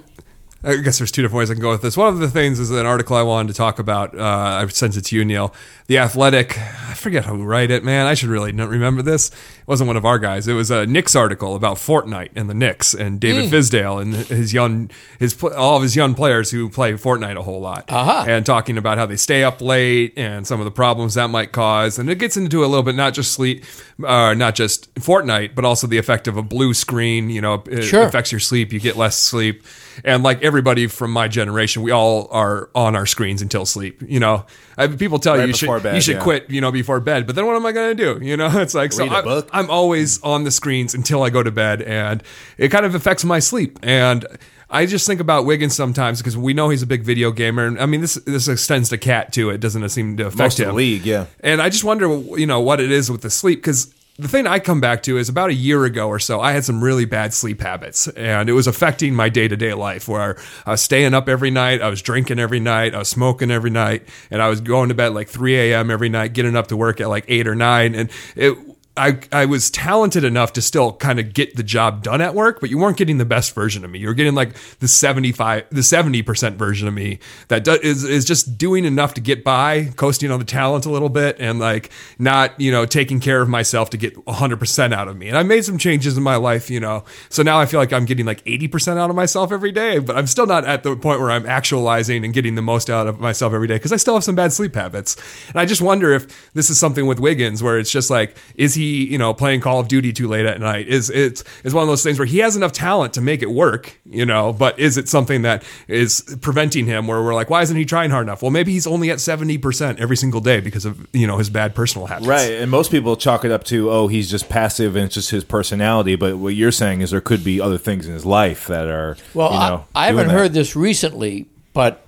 [0.64, 1.97] I guess there's two different ways I can go with this.
[1.97, 4.16] One of the things is an article I wanted to talk about.
[4.16, 4.24] Uh,
[4.62, 5.53] I sent it to you, Neil.
[5.92, 6.58] The Athletic.
[6.58, 8.08] I forget who wrote it, man.
[8.08, 9.28] I should really not remember this.
[9.30, 10.48] It wasn't one of our guys.
[10.48, 14.54] It was a Knicks article about Fortnite and the Knicks and David Fizdale and his
[14.54, 14.89] young,
[15.20, 18.24] his all of his young players who play Fortnite a whole lot, Aha.
[18.26, 21.52] and talking about how they stay up late and some of the problems that might
[21.52, 22.00] cause.
[22.00, 23.66] And it gets into a little bit not just sleep,
[24.06, 27.30] uh, not just Fortnite, but also the effect of a blue screen.
[27.30, 28.04] You know, it Sure.
[28.04, 28.72] affects your sleep.
[28.72, 29.64] You get less sleep.
[30.06, 34.02] And like everybody from my generation, we all are on our screens until sleep.
[34.08, 34.46] You know,
[34.78, 36.24] I, people tell Right you you should before bed, you should yeah.
[36.24, 36.50] quit.
[36.50, 37.28] You know, before bed.
[37.28, 38.26] But then what am I going to do?
[38.32, 39.50] You know, it's like so Read a I, book?
[39.52, 42.24] I'm always on the screens until I go to bed, and
[42.58, 43.78] it kind of affects my sleep.
[43.84, 44.26] And
[44.70, 47.80] I just think about Wiggins sometimes because we know he's a big video gamer, and
[47.80, 49.50] I mean this this extends to KAT too.
[49.50, 50.68] It doesn't seem to affect Most him.
[50.68, 51.26] the league, yeah.
[51.42, 54.46] And I just wonder, you know, what it is with the sleep because the thing
[54.46, 57.06] I come back to is about a year ago or so, I had some really
[57.06, 60.08] bad sleep habits, and it was affecting my day to day life.
[60.08, 63.50] Where I was staying up every night, I was drinking every night, I was smoking
[63.50, 65.90] every night, and I was going to bed like 3 a.m.
[65.90, 68.58] every night, getting up to work at like eight or nine, and it.
[68.98, 72.60] I, I was talented enough to still kind of get the job done at work,
[72.60, 74.00] but you weren't getting the best version of me.
[74.00, 78.26] You were getting like the 75, the 70% version of me that do, is, is
[78.26, 81.89] just doing enough to get by, coasting on the talent a little bit and like
[82.20, 85.30] not, you know, taking care of myself to get 100% out of me.
[85.30, 87.06] And I made some changes in my life, you know.
[87.30, 90.18] So now I feel like I'm getting like 80% out of myself every day, but
[90.18, 93.22] I'm still not at the point where I'm actualizing and getting the most out of
[93.22, 95.16] myself every day because I still have some bad sleep habits.
[95.48, 98.74] And I just wonder if this is something with Wiggins where it's just like, is
[98.74, 100.88] he, you know, playing Call of Duty too late at night?
[100.88, 103.50] Is it's is one of those things where he has enough talent to make it
[103.50, 107.62] work, you know, but is it something that is preventing him where we're like, why
[107.62, 108.42] isn't he trying hard enough?
[108.42, 111.74] Well, maybe he's only at 70% every single day because of, you know, his bad
[111.76, 112.28] personal habits.
[112.28, 115.32] Right, and most people chalk it up to oh he's just passive and it's just
[115.32, 116.16] his personality.
[116.16, 119.18] But what you're saying is there could be other things in his life that are
[119.34, 120.34] Well, you know, I, I haven't that.
[120.34, 122.04] heard this recently, but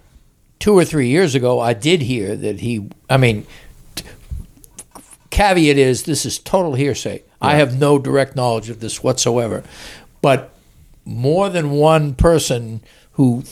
[0.59, 2.89] two or three years ago, I did hear that he.
[3.09, 3.47] I mean, t-
[5.33, 7.23] caveat is this is total hearsay.
[7.41, 9.63] I have no direct knowledge of this whatsoever,
[10.21, 10.53] but
[11.03, 12.81] more than one person
[13.13, 13.43] who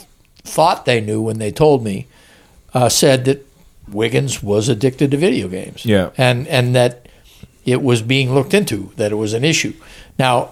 [0.44, 2.08] thought they knew when they told me
[2.74, 3.46] uh, said that
[3.90, 5.86] Wiggins was addicted to video games.
[5.86, 6.12] Yeah.
[6.18, 7.10] and and that
[7.66, 9.74] it was being looked into, that it was an issue.
[10.18, 10.52] Now,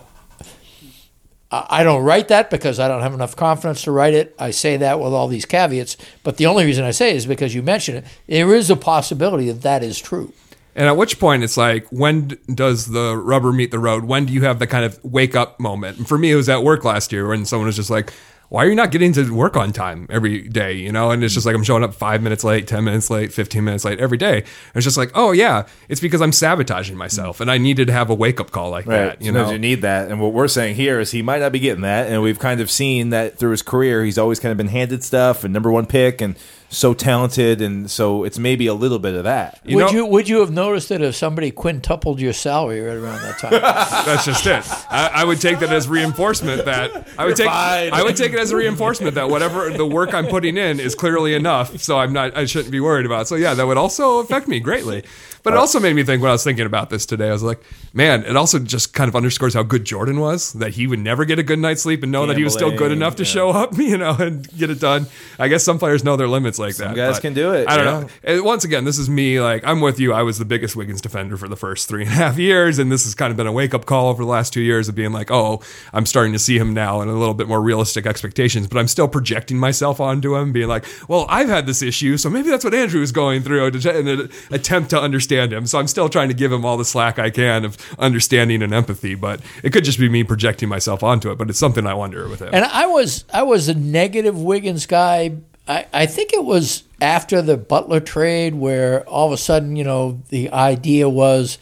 [1.52, 4.36] I I don't write that because I don't have enough confidence to write it.
[4.40, 7.26] I say that with all these caveats, but the only reason I say it is
[7.26, 8.06] because you mentioned it.
[8.28, 10.34] There is a possibility that that is true.
[10.76, 14.06] And at which point it's like, when does the rubber meet the road?
[14.06, 15.98] When do you have the kind of wake up moment?
[15.98, 18.14] And for me, it was at work last year when someone was just like,
[18.50, 20.74] why are you not getting to work on time every day?
[20.74, 23.32] You know, and it's just like I'm showing up five minutes late, 10 minutes late,
[23.32, 24.38] 15 minutes late every day.
[24.38, 27.42] And it's just like, oh, yeah, it's because I'm sabotaging myself.
[27.42, 29.22] And I needed to have a wake up call like Right, that.
[29.22, 31.52] You sometimes know, you need that, and what we're saying here is he might not
[31.52, 34.04] be getting that, and we've kind of seen that through his career.
[34.04, 36.36] He's always kind of been handed stuff and number one pick, and
[36.72, 39.60] so talented, and so it's maybe a little bit of that.
[39.66, 42.96] You would know- you would you have noticed it if somebody quintupled your salary right
[42.98, 43.52] around that time?
[44.06, 44.64] That's just it.
[44.92, 47.48] I, I would take that as reinforcement that I would take.
[47.48, 47.92] fine.
[47.92, 50.94] I would take it as a reinforcement that whatever the work I'm putting in is
[50.96, 52.38] clearly enough, so I'm not.
[52.38, 53.22] I shouldn't be worried about.
[53.22, 53.26] it.
[53.30, 55.04] So yeah, that would also affect me greatly.
[55.50, 57.30] But it also made me think when I was thinking about this today.
[57.30, 57.60] I was like,
[57.94, 60.54] man, it also just kind of underscores how good Jordan was.
[60.54, 62.76] That he would never get a good night's sleep and know that he was still
[62.76, 63.30] good enough to yeah.
[63.30, 65.08] show up, you know, and get it done.
[65.40, 66.96] I guess some players know their limits like that.
[66.96, 68.00] guys can do it, I don't yeah.
[68.02, 68.10] know.
[68.24, 69.42] And once again, this is me.
[69.42, 70.14] Like I'm with you.
[70.14, 72.92] I was the biggest Wiggins defender for the first three and a half years, and
[72.92, 74.96] this has kind of been a wake up call over the last two years of
[74.96, 75.62] being like, oh,
[75.94, 78.68] I'm starting to see him now and a little bit more realistic expectations.
[78.68, 82.30] But I'm still projecting myself onto him, being like, well, I've had this issue, so
[82.30, 85.66] maybe that's what Andrew is going through to- in an attempt to understand him.
[85.66, 88.74] So I'm still trying to give him all the slack I can of understanding and
[88.74, 89.16] empathy.
[89.16, 91.38] But it could just be me projecting myself onto it.
[91.38, 92.50] But it's something I wonder with him.
[92.54, 95.38] And I was I was a negative Wiggins guy.
[95.68, 99.84] I, I think it was after the Butler trade where all of a sudden, you
[99.84, 101.58] know, the idea was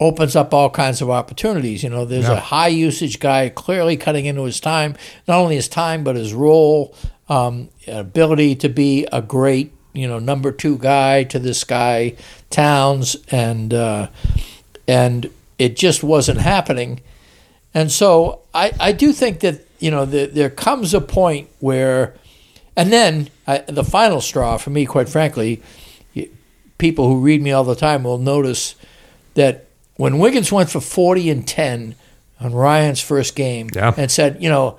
[0.00, 1.82] opens up all kinds of opportunities.
[1.82, 4.96] You know, there's a high usage guy clearly cutting into his time,
[5.28, 6.94] not only his time but his role,
[7.28, 12.14] um, ability to be a great you know number two guy to this guy
[12.50, 14.08] Towns, and uh,
[14.88, 17.00] and it just wasn't happening.
[17.72, 22.14] And so I, I do think that you know the, there comes a point where,
[22.76, 25.62] and then I, the final straw for me, quite frankly,
[26.78, 28.74] people who read me all the time will notice
[29.34, 29.66] that
[29.96, 31.94] when Wiggins went for forty and ten
[32.40, 33.92] on Ryan's first game Yeah.
[33.96, 34.78] and said, you know,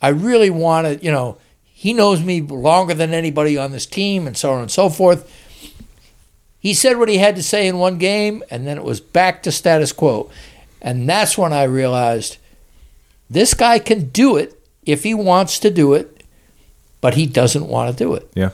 [0.00, 1.36] I really want to, you know,
[1.80, 5.26] he knows me longer than anybody on this team, and so on and so forth.
[6.58, 9.42] He said what he had to say in one game, and then it was back
[9.44, 10.30] to status quo.
[10.82, 12.36] And that's when I realized
[13.30, 16.22] this guy can do it if he wants to do it,
[17.00, 18.30] but he doesn't want to do it.
[18.34, 18.50] Yeah.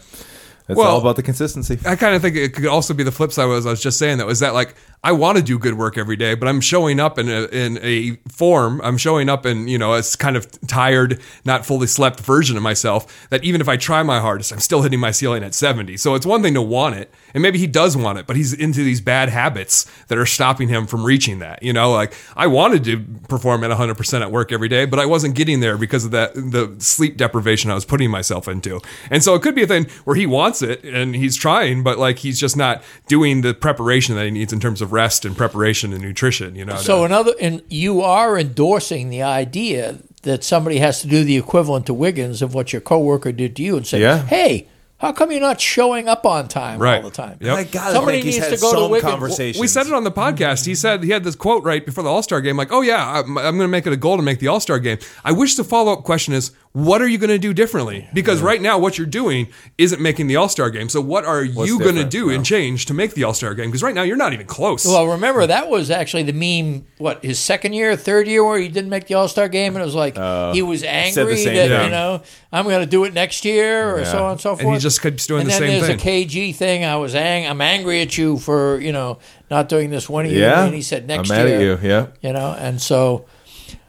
[0.68, 1.80] It's Well- all about the consistency.
[1.84, 3.46] I kind of think it could also be the flip side.
[3.46, 5.96] Was I was just saying that was that like I want to do good work
[5.96, 8.80] every day, but I'm showing up in a in a form.
[8.82, 12.62] I'm showing up in you know a kind of tired, not fully slept version of
[12.62, 13.28] myself.
[13.30, 15.96] That even if I try my hardest, I'm still hitting my ceiling at 70.
[15.98, 18.52] So it's one thing to want it, and maybe he does want it, but he's
[18.52, 21.62] into these bad habits that are stopping him from reaching that.
[21.62, 24.98] You know, like I wanted to perform at 100 percent at work every day, but
[24.98, 28.80] I wasn't getting there because of that the sleep deprivation I was putting myself into.
[29.10, 31.98] And so it could be a thing where he wants it and he's trying, but
[31.98, 35.36] like he's just not doing the preparation that he needs in terms of rest and
[35.36, 36.54] preparation and nutrition.
[36.54, 41.06] You know, So to- another, and you are endorsing the idea that somebody has to
[41.06, 44.26] do the equivalent to Wiggins of what your coworker did to you, and say, Yeah.
[44.26, 44.66] "Hey,
[44.98, 46.96] how come you're not showing up on time Right.
[47.02, 47.56] all the time?" Yep.
[47.56, 49.10] I gotta Somebody think he's needs had to go to some Wigan.
[49.10, 49.60] conversations.
[49.60, 50.64] we said it on the podcast.
[50.66, 53.20] He said he had this quote right before the All Star game, like, "Oh yeah,
[53.20, 55.32] I'm, I'm going to make it a goal to make the All Star game." I
[55.32, 58.60] wish the follow up question is, "What are you going to do differently?" Because right
[58.62, 60.88] now, what you're doing isn't making the All Star game.
[60.88, 62.10] So what are you going to different?
[62.10, 63.66] do and change to make the All Star game?
[63.66, 64.86] Because right now, you're not even close.
[64.86, 66.86] Well, remember that was actually the meme.
[66.98, 69.82] What his second year, third year, where he didn't make the All Star game, and
[69.82, 71.84] it was like uh, he was angry same that thing.
[71.84, 72.22] you know
[72.52, 74.62] I'm going to do it next year, or so on and so forth.
[74.64, 76.24] And he just keeps doing and the then same there's thing.
[76.24, 76.84] a KG thing.
[76.84, 79.18] I was ang- I'm angry at you for you know
[79.50, 80.64] not doing this one year, Yeah.
[80.64, 81.72] and he said next I'm mad year.
[81.74, 81.88] at you.
[81.88, 82.06] Yeah.
[82.22, 83.26] You know, and so.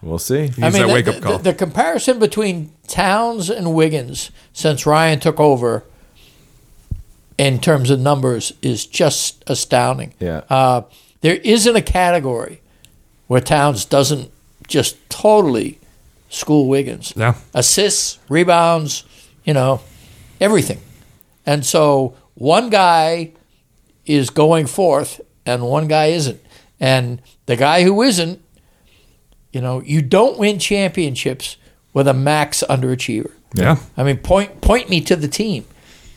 [0.02, 0.52] We'll see.
[0.62, 1.38] I mean, that the, wake-up the- call.
[1.39, 5.84] The, comparison between Towns and Wiggins since Ryan took over,
[7.38, 10.14] in terms of numbers, is just astounding.
[10.20, 10.41] Yeah.
[10.50, 10.82] Uh,
[11.22, 12.62] there isn't a category
[13.28, 14.32] where Towns doesn't
[14.68, 15.80] just totally
[16.30, 17.14] school Wiggins.
[17.16, 17.36] Yeah.
[17.54, 19.04] Assists, rebounds,
[19.45, 19.82] you know,
[20.41, 20.80] everything.
[21.48, 23.32] And so one guy
[24.06, 26.39] is going forth and one guy isn't.
[26.80, 28.39] And the guy who isn't,
[29.52, 31.58] you know, you don't win championships
[31.93, 33.32] with a max underachiever.
[33.56, 33.78] yeah.
[33.95, 35.66] I mean, point point me to the team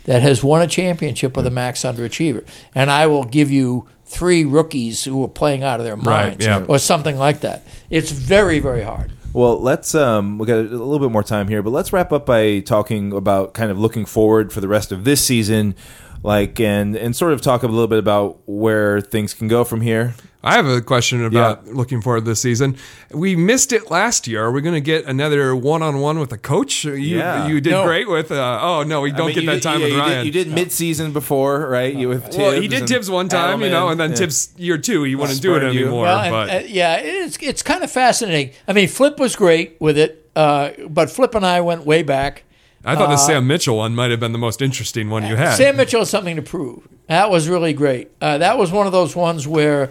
[0.05, 4.45] that has won a championship with a max underachiever, and I will give you three
[4.45, 6.65] rookies who are playing out of their Right, minds, yeah.
[6.69, 7.63] or something like that.
[7.89, 9.13] It's very very hard.
[9.33, 12.27] Well, let's um we got a little bit more time here, but let's wrap up
[12.27, 15.77] by talking about kind of looking forward for the rest of this season,
[16.25, 19.83] like and and sort of talk a little bit about where things can go from
[19.83, 20.15] here.
[20.43, 22.77] I have a question about looking forward this season.
[23.11, 24.43] We missed it last year.
[24.43, 26.85] Are we going to get another one on one with a coach?
[26.85, 27.47] You, Yeah.
[27.47, 27.85] you did No.
[27.85, 28.31] great with.
[28.33, 30.25] Uh, oh no, we don't I mean, get that did- time yeah, with you Ryan.
[30.25, 31.95] Did, you did mid-season before, right?
[31.95, 34.17] You with Thibs well, he did and Thibs one time, you know, and then yeah.
[34.17, 36.05] Thibs year two, he wouldn't do it anymore.
[36.05, 38.55] Well, and, but uh, yeah, it's it's kind of fascinating.
[38.67, 42.45] I mean, Flip was great with it, uh, but Flip and I went way back.
[42.83, 45.57] I thought the Sam Mitchell one might have been the most interesting one you had.
[45.57, 46.89] Sam Mitchell has something to prove.
[47.09, 48.11] That was really great.
[48.23, 49.91] Uh, that was one of those ones where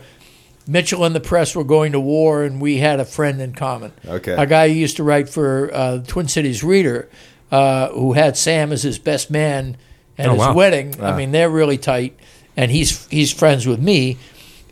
[0.69, 3.91] Mitchell and the press were going to war, and we had a friend in common.
[4.07, 4.33] Okay.
[4.33, 7.09] A guy who used to write for uh, Twin Cities Reader,
[7.51, 9.77] uh, who had Sam as his best man
[10.17, 10.53] at Oh, his wow.
[10.53, 11.01] wedding.
[11.01, 12.17] I mean, they're really tight,
[12.55, 14.17] and he's he's friends with me.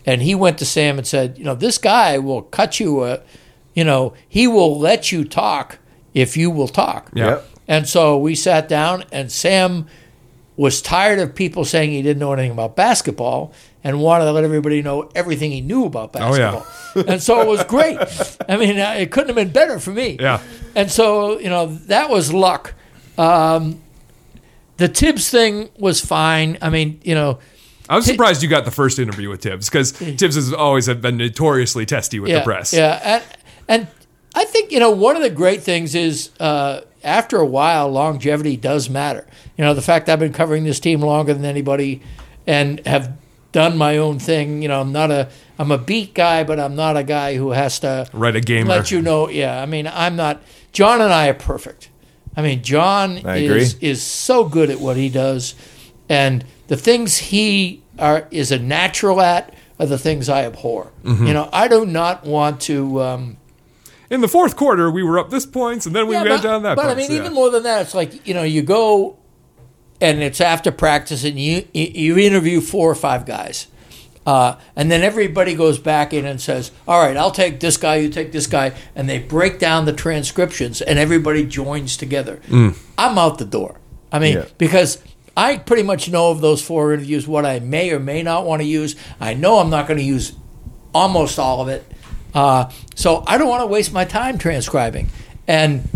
[0.06, 3.20] And he went to Sam and said, you know, this guy will cut you a,
[3.74, 5.80] you know, he will let you talk
[6.14, 7.10] if you will talk.
[7.14, 7.42] Yeah.
[7.68, 9.86] And so we sat down, and Sam
[10.56, 13.52] was tired of people saying he didn't know anything about basketball
[13.84, 16.52] and wanted to let everybody know everything he knew about Oh, yeah.
[16.52, 17.14] basketball.
[17.14, 17.98] and so it was great.
[18.50, 20.18] I mean, uh, it couldn't have been better for me.
[20.20, 20.42] Yeah.
[20.76, 22.74] And so, you know, that was luck.
[23.18, 23.82] Um,
[24.78, 26.58] the Thibs thing was fine.
[26.62, 27.40] I mean, you know,
[27.90, 31.18] I was surprised you got the first interview with Thibs because Thibs has always been
[31.18, 32.74] notoriously testy with yeah, the press.
[32.74, 33.24] Yeah, and,
[33.68, 33.88] and
[34.36, 38.58] I think you know one of the great things is uh, after a while, longevity
[38.58, 39.26] does matter.
[39.58, 42.02] You know, the fact I've been covering this team longer than anybody,
[42.46, 43.18] and have
[43.52, 44.62] done my own thing.
[44.62, 45.30] You know, I'm not a
[45.60, 48.70] I'm a beat guy, but I'm not a guy who has to write a gamer.
[48.70, 49.30] let you know.
[49.30, 50.42] Yeah, I mean, I'm not.
[50.72, 51.90] Jon and I are perfect.
[52.36, 53.90] I mean, Jon I is agree.
[53.90, 55.56] is so good at what he does,
[56.08, 60.92] and the things he are is a natural at are the things I abhor.
[61.04, 61.28] Mm-hmm.
[61.28, 63.02] You know, I do not want to.
[63.02, 63.38] Um,
[64.10, 66.48] In the fourth quarter, we were up this points, and then we yeah, went but,
[66.48, 66.76] down that.
[66.76, 67.18] but I mean, yeah.
[67.18, 69.18] even more than that, it's like you know, you go
[70.02, 73.68] and it's after practice, and you you- interview four or five guys.
[74.26, 77.96] Uh, and then everybody goes back in and says, "All right, I'll take this guy.
[77.96, 82.40] You take this guy," and they break down the transcriptions, and everybody joins together.
[82.98, 83.80] I'm out the door.
[84.12, 84.46] I mean, Yeah.
[84.58, 84.98] because
[85.38, 88.62] I pretty much know of those four interviews what I may or may not want
[88.62, 88.96] to use.
[89.22, 90.34] I know I'm not going to use
[90.94, 91.86] almost all of it,
[92.34, 95.10] uh, so I don't want to waste my time transcribing.
[95.48, 95.88] And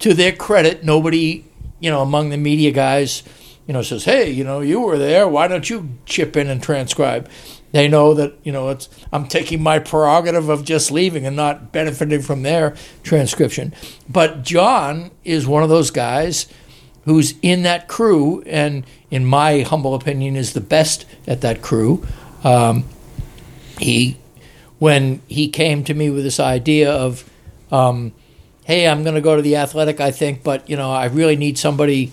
[0.00, 1.44] to their credit, nobody,
[1.80, 3.22] you know, among the media guys,
[3.66, 5.28] you know, says, "Hey, you know, you were there.
[5.28, 7.28] Why don't you chip in and transcribe?"
[7.72, 11.72] They know that you know it's I'm taking my prerogative of just leaving and not
[11.72, 13.74] benefiting from their transcription.
[14.08, 16.46] But Jon is one of those guys
[17.04, 22.06] who's in that crew, and in my humble opinion, is the best at that crew.
[22.44, 22.84] Um,
[23.78, 24.16] he,
[24.78, 27.28] when he came to me with this idea of,
[27.70, 28.12] um,
[28.64, 31.36] hey, I'm going to go to the Athletic, I think, but you know, I really
[31.36, 32.12] need somebody,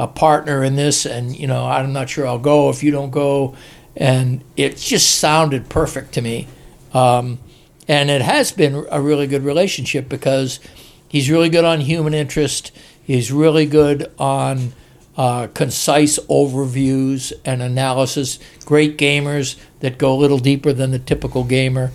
[0.00, 3.10] a partner in this, and you know, I'm not sure I'll go if you don't
[3.10, 3.54] go,
[3.94, 6.48] and it just sounded perfect to me,
[6.94, 7.38] um,
[7.86, 10.58] and it has been a really good relationship because
[11.06, 12.72] he's really good on human interest.
[13.04, 14.72] He's really good on
[15.18, 18.38] uh, concise overviews and analysis.
[18.64, 21.92] Great gamers that go a little deeper than the typical gamer.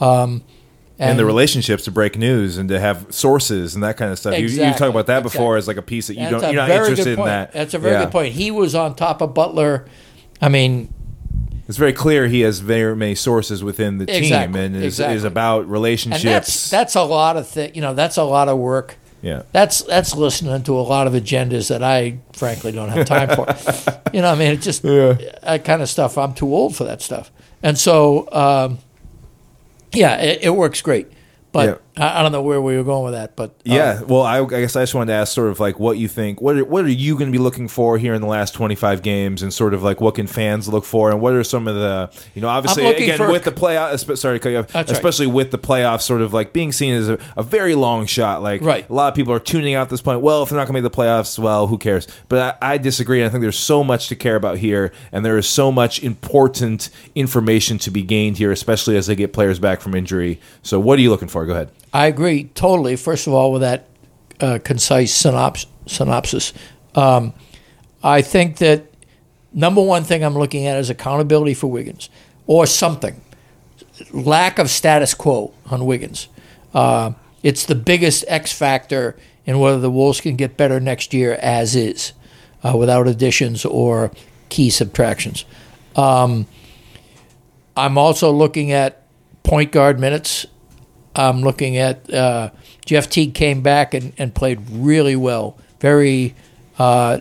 [0.00, 0.42] Um,
[0.98, 4.34] and, the relationships to break news and to have sources and that kind of stuff.
[4.34, 6.52] You, you Exactly, talked about that before as like a piece that you That's don't
[6.52, 7.52] you're not interested in that.
[7.52, 8.04] That's a very Yeah.
[8.04, 8.34] good point.
[8.34, 9.86] He was on top of Butler.
[10.40, 10.92] I mean,
[11.68, 15.16] It's very clear he has very many sources within the team and is, exactly.
[15.16, 16.22] is about and relationships.
[16.22, 18.96] that's that's a lot of thi- You know, that's a lot of work.
[19.22, 19.42] yeah.
[19.52, 23.46] That's that's listening to a lot of agendas that I frankly don't have time for.
[24.12, 26.18] you know, I mean, it's just that kind of stuff.
[26.18, 27.32] I'm too old for that stuff,
[27.62, 28.78] and so um,
[29.94, 31.08] yeah, it, it works great.
[31.52, 33.36] But I, I don't know where we were going with that.
[33.36, 35.78] But uh, Yeah, well, I, I guess I just wanted to ask sort of like
[35.78, 36.40] what you think.
[36.40, 38.74] What are, what are you going to be looking for here in the last twenty
[38.74, 41.68] five games, and sort of like what can fans look for, and what are some
[41.68, 44.16] of the you know obviously looking again for- with the playoff.
[44.18, 44.66] Sorry to cut you off.
[44.68, 44.96] That's right.
[44.96, 48.42] especially with the playoffs, sort of like being seen as a, a very long shot.
[48.42, 48.88] Like Right.
[48.88, 50.20] a lot of people are tuning out at this point.
[50.20, 52.08] Well, if they're not going to make the playoffs, well, who cares?
[52.28, 53.24] But I, I disagree.
[53.24, 56.90] I think there's so much to care about here, and there is so much important
[57.14, 60.40] information to be gained here, especially as they get players back from injury.
[60.62, 61.44] So, what are you looking for?
[61.46, 61.70] Go ahead.
[61.94, 62.96] I agree totally.
[62.96, 63.88] First of all, with that
[64.40, 66.52] uh, concise synops- synopsis,
[66.96, 67.32] um,
[68.02, 68.86] I think that
[69.52, 72.10] number one thing I'm looking at is accountability for Wiggins
[72.48, 73.20] or something.
[74.12, 76.26] Lack of status quo on Wiggins.
[76.74, 77.12] Uh,
[77.44, 79.16] it's the biggest X factor
[79.46, 82.12] in whether the Wolves can get better next year as is,
[82.64, 84.10] uh, without additions or
[84.48, 85.44] key subtractions.
[85.94, 86.46] Um,
[87.76, 89.02] I'm also looking at
[89.44, 90.46] point guard minutes.
[91.16, 92.50] I'm looking at uh,
[92.84, 95.56] Jeff Teague came back and, and played really well.
[95.80, 96.34] Very
[96.78, 97.20] uh,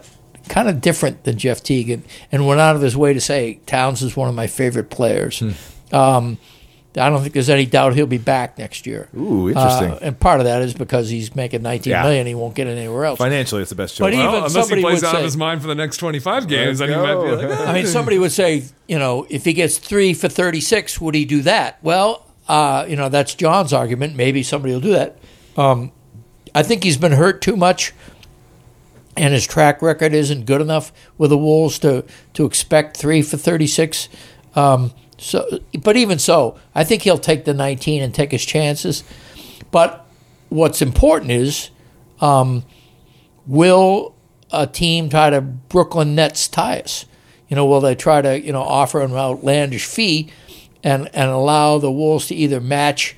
[0.49, 3.59] kind of different than Jeff Teague, and, and went out of his way to say
[3.65, 5.39] Towns is one of my favorite players.
[5.39, 5.95] Hmm.
[5.95, 6.37] Um,
[6.95, 9.09] I don't think there's any doubt he'll be back next year.
[9.17, 9.91] Ooh, interesting.
[9.91, 12.03] Uh, and part of that is because he's making 19 Yeah.
[12.03, 12.27] million.
[12.27, 13.17] He won't get it anywhere else.
[13.17, 14.05] Financially, it's the best choice.
[14.05, 15.75] But even Well, unless somebody he plays would out say- of his mind for the
[15.75, 17.59] next 25 games, then he might be like.
[17.67, 21.25] I mean, somebody would say, you know, if he gets three for 36, would he
[21.25, 21.79] do that?
[21.81, 24.15] Well, uh, you know, that's Jon's argument.
[24.15, 25.17] Maybe somebody will do that.
[25.55, 25.91] Um,
[26.53, 27.93] I think he's been hurt too much,
[29.15, 33.37] and his track record isn't good enough with the Wolves to, to expect three for
[33.37, 34.09] 36.
[34.55, 39.03] Um, so, but even so, I think he'll take the 19 and take his chances.
[39.71, 40.05] But
[40.49, 41.69] what's important is
[42.19, 42.63] um,
[43.47, 44.15] will
[44.51, 47.05] a team try to Brooklyn Nets Tyus?
[47.47, 50.29] You know, will they try to you know offer an outlandish fee
[50.83, 53.15] and and allow the Wolves to either match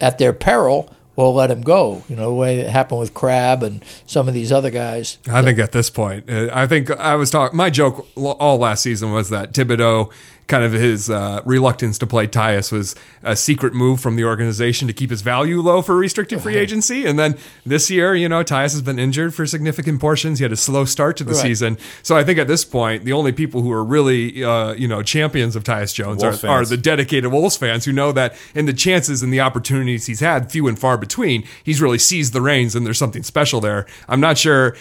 [0.00, 2.02] at their peril or let him go?
[2.08, 5.18] You know, the way it happened with Crabbe and some of these other guys.
[5.28, 7.56] I think at this point, uh, I think I was talking.
[7.56, 10.12] My joke all last season was that Thibodeau,
[10.46, 14.86] kind of his uh, reluctance to play Tyus, was a secret move from the organization
[14.86, 17.04] to keep his value low for restricted free agency.
[17.04, 20.38] And then this year, you know, Tyus has been injured for significant portions.
[20.38, 21.42] He had a slow start to the Right.
[21.42, 21.78] season.
[22.02, 25.02] So I think at this point, the only people who are really, uh, you know,
[25.02, 28.72] champions of Tyus Jones are, are the dedicated Wolves fans who know that in the
[28.72, 32.76] chances and the opportunities he's had, few and far between, he's really seized the reins
[32.76, 33.86] and there's something special there.
[34.08, 34.76] I'm not sure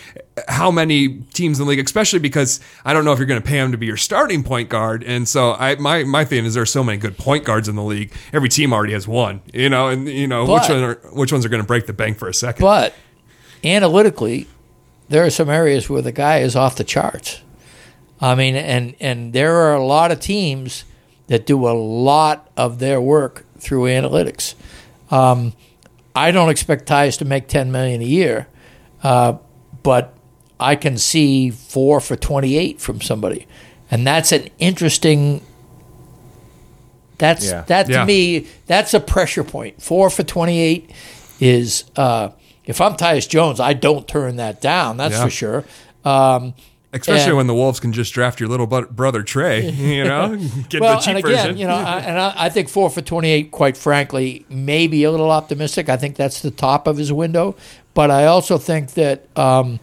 [0.48, 3.48] how many teams in the league, especially because I don't know if you're going to
[3.48, 5.04] pay him to be your starting point guard.
[5.04, 7.76] And so I, my, my thing is there are so many good point guards in
[7.76, 8.14] the league.
[8.34, 11.46] Every team already has one, you know, and you know, which one are, which ones
[11.46, 12.62] are going to break the bank for a second.
[12.64, 12.94] But
[13.64, 14.48] analytically,
[15.08, 17.42] there are some areas where the guy is off the charts.
[18.20, 20.86] I mean, and and there are a lot of teams
[21.28, 24.56] that do a lot of their work through analytics.
[25.12, 25.54] Um,
[26.16, 28.48] I don't expect Tyus to make ten million a year,
[29.04, 29.38] uh,
[29.84, 30.15] but
[30.60, 33.48] I can see four for 28 from somebody.
[33.92, 35.42] And that's an interesting.
[37.18, 37.64] That's Yeah.
[37.68, 38.06] that to Yeah.
[38.06, 38.48] me.
[38.68, 39.82] That's a pressure point.
[39.82, 40.90] Four for 28
[41.40, 41.86] is.
[41.96, 42.30] Uh,
[42.66, 44.98] if I'm Tyus Jones, I don't turn that down.
[44.98, 45.24] That's Yeah.
[45.24, 45.64] for sure.
[46.04, 46.54] Um,
[46.94, 50.38] Especially And- when the Wolves can just draft your little brother Trey, you know,
[50.70, 51.58] get well, the cheap and again, version.
[51.58, 53.52] you know, I, and I, I think four for twenty-eight.
[53.52, 55.90] Quite frankly, maybe a little optimistic.
[55.90, 57.56] I think that's the top of his window,
[57.94, 59.26] but I also think that.
[59.38, 59.80] Um,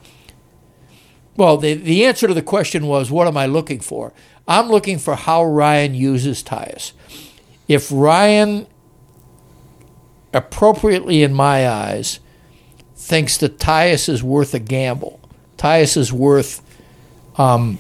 [1.37, 4.13] well, the the answer to the question was, what am I looking for?
[4.47, 6.93] I'm looking for how Ryan uses Tyus.
[7.69, 8.67] If Ryan,
[10.35, 12.21] appropriately in my eyes,
[12.97, 15.21] thinks that Tyus is worth a gamble,
[15.57, 16.61] Tyus is worth
[17.39, 17.79] um,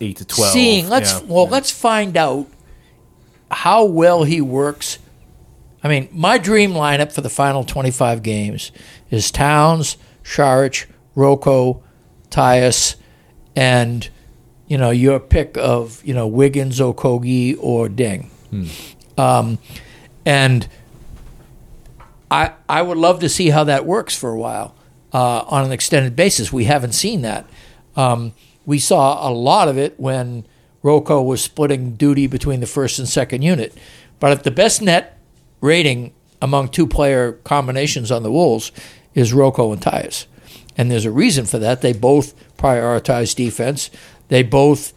[0.00, 0.52] Eight to twelve.
[0.52, 1.26] seeing let's yeah.
[1.26, 2.46] well let's find out
[3.50, 4.98] how well he works
[5.82, 8.72] i mean my dream lineup for the final 25 games
[9.10, 11.82] is towns Saric, rocco
[12.34, 12.96] Tyus,
[13.54, 14.08] and
[14.66, 18.30] you know your pick of you know wiggins okogie or Deng
[19.18, 19.58] um,
[20.24, 20.68] and
[22.30, 24.74] I, I would love to see how that works for a while
[25.12, 26.52] uh, on an extended basis.
[26.52, 27.46] We haven't seen that.
[27.96, 28.32] Um,
[28.66, 30.46] we saw a lot of it when
[30.82, 33.76] Rocco was splitting duty between the first and second unit.
[34.20, 35.18] But if the best net
[35.60, 36.12] rating
[36.42, 38.72] among two player combinations on the Wolves
[39.14, 40.26] is Rocco and Tyus.
[40.76, 41.80] And there's a reason for that.
[41.80, 43.90] They both prioritize defense,
[44.28, 44.92] they both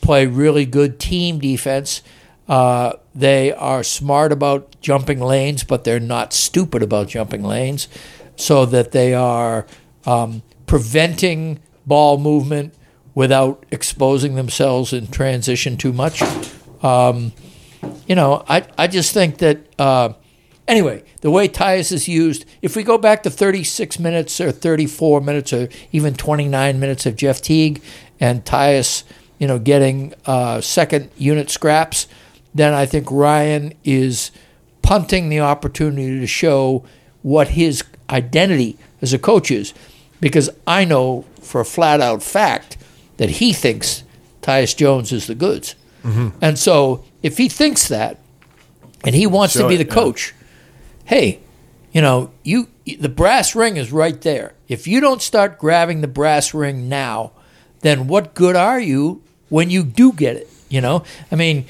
[0.00, 2.02] play really good team defense.
[2.48, 7.88] Uh, they are smart about jumping lanes, but they're not stupid about jumping lanes,
[8.36, 9.66] so that they are
[10.04, 12.74] um, preventing ball movement
[13.14, 16.22] without exposing themselves in transition too much.
[16.82, 17.32] Um,
[18.06, 20.14] you know, I, I just think that, uh,
[20.72, 25.20] anyway, the way Tyus is used, if we go back to 36 minutes or 34
[25.20, 27.82] minutes or even 29 minutes of Jeff Teague
[28.18, 29.04] and Tyus,
[29.38, 32.06] you know, getting uh, second unit scraps,
[32.54, 34.30] then I think Ryan is
[34.80, 36.84] punting the opportunity to show
[37.20, 39.74] what his identity as a coach is.
[40.20, 42.78] Because I know for a flat out fact
[43.18, 44.04] that he thinks
[44.40, 45.74] Tyus Jones is the goods.
[46.40, 48.18] And so if he thinks that
[49.04, 49.94] and he wants to Show be it, the yeah.
[51.12, 51.40] Coach, hey,
[51.92, 54.54] you know, you the brass ring is right there.
[54.68, 57.32] If you don't start grabbing the brass ring now,
[57.80, 60.48] then what good are you when you do get it?
[60.68, 61.66] You know, I mean,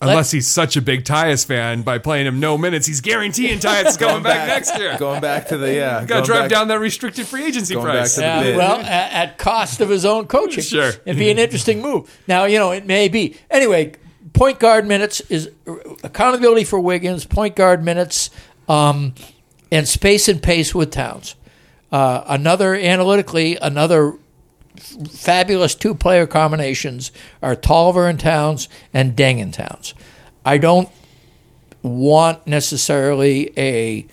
[0.00, 3.86] Unless he's such a big Tyus fan, by playing him no minutes, he's guaranteeing Tyus
[3.86, 4.96] is coming back next year.
[4.98, 6.04] Going back to the yeah.
[6.04, 8.16] Got to drive back- down that restricted free agency Going price.
[8.18, 10.64] back to the Yeah, well, at, at cost of his own coaching.
[10.64, 10.88] Sure.
[11.04, 12.10] It'd be an interesting move.
[12.26, 13.36] Now, you know, it may be.
[13.48, 13.92] Anyway,
[14.32, 15.50] point guard minutes is
[16.02, 18.30] accountability for Wiggins, point guard minutes,
[18.68, 19.14] um,
[19.70, 21.34] and space and pace with Towns.
[21.90, 24.14] Uh, another, analytically, another
[25.10, 29.94] fabulous two player combinations are Tolliver and Towns and Deng and Towns.
[30.44, 30.88] I don't
[31.82, 34.06] want necessarily a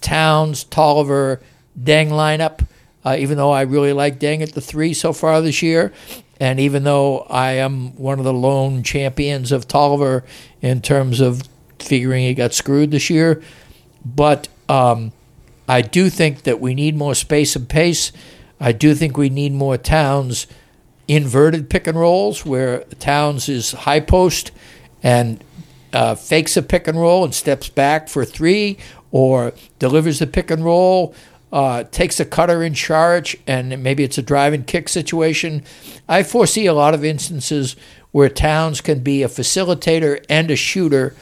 [0.00, 1.40] Towns, Tolliver,
[1.78, 2.66] Deng lineup,
[3.04, 5.92] uh, even though I really like Deng at the three so far this year.
[6.38, 10.24] And even though I am one of the lone champions of Tolliver
[10.60, 11.42] in terms of
[11.78, 13.42] figuring he got screwed this year,
[14.14, 15.12] but um,
[15.68, 18.12] I do think that we need more space and pace.
[18.60, 20.46] I do think we need more Towns
[21.08, 24.50] inverted pick and rolls where Towns is high post
[25.02, 25.42] and
[25.92, 28.78] uh, fakes a pick and roll and steps back for three,
[29.10, 31.14] or delivers the pick and roll,
[31.52, 35.62] uh, takes a cutter in charge, and maybe it's a drive and kick situation.
[36.08, 37.76] I foresee a lot of instances
[38.10, 41.14] where Towns can be a facilitator and a shooter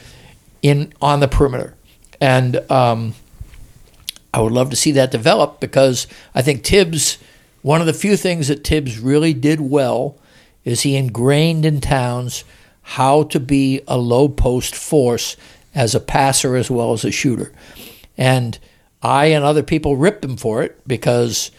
[0.61, 1.74] in on the perimeter,
[2.21, 3.13] and um,
[4.33, 7.17] I would love to see that develop because I think Thibs,
[7.61, 10.17] one of the few things that Thibs really did well
[10.63, 12.43] is he ingrained in Towns
[12.81, 15.37] how to be a low post force
[15.73, 17.51] as a passer as well as a shooter.
[18.17, 18.57] And
[19.01, 21.51] I and other people ripped him for it because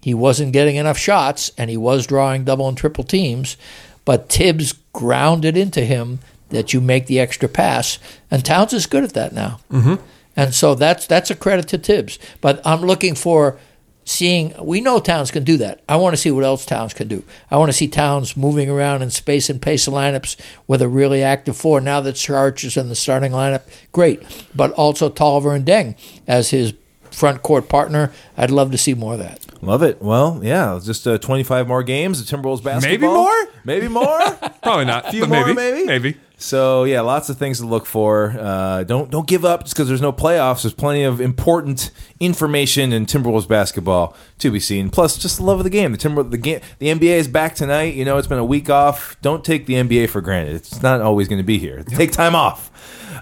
[0.00, 3.56] he wasn't getting enough shots and he was drawing double and triple teams.
[4.04, 6.18] But Thibs grounded into him
[6.52, 7.98] that you make the extra pass,
[8.30, 9.60] and Towns is good at that now.
[9.70, 9.94] Mm-hmm.
[10.36, 12.18] And so that's that's a credit to Thibs.
[12.40, 13.58] But I'm looking for
[14.04, 14.54] seeing.
[14.60, 15.82] We know Towns can do that.
[15.88, 17.24] I want to see what else Towns can do.
[17.50, 20.88] I want to see Towns moving around in space and pace of lineups with a
[20.88, 21.80] really active four.
[21.80, 23.62] Now that Sarge is in the starting lineup,
[23.92, 24.22] great.
[24.54, 25.96] But also Tolliver and Deng
[26.26, 26.74] as his
[27.10, 28.12] front court partner.
[28.36, 29.44] I'd love to see more of that.
[29.62, 30.02] Love it.
[30.02, 32.90] Well, yeah, just uh, 25 more games of Timberwolves basketball.
[32.90, 33.46] Maybe more?
[33.64, 34.20] Maybe more.
[34.62, 35.10] Probably not.
[35.10, 35.86] Few but more, maybe, maybe?
[35.86, 36.16] maybe.
[36.36, 38.34] So yeah, lots of things to look for.
[38.36, 40.62] Uh, don't don't give up just because there's no playoffs.
[40.62, 44.90] There's plenty of important information in Timberwolves basketball to be seen.
[44.90, 45.92] Plus, just the love of the game.
[45.92, 47.94] The Timber the game the NBA is back tonight.
[47.94, 49.16] You know, it's been a week off.
[49.22, 50.56] Don't take the NBA for granted.
[50.56, 51.84] It's not always going to be here.
[51.84, 52.70] Take time off.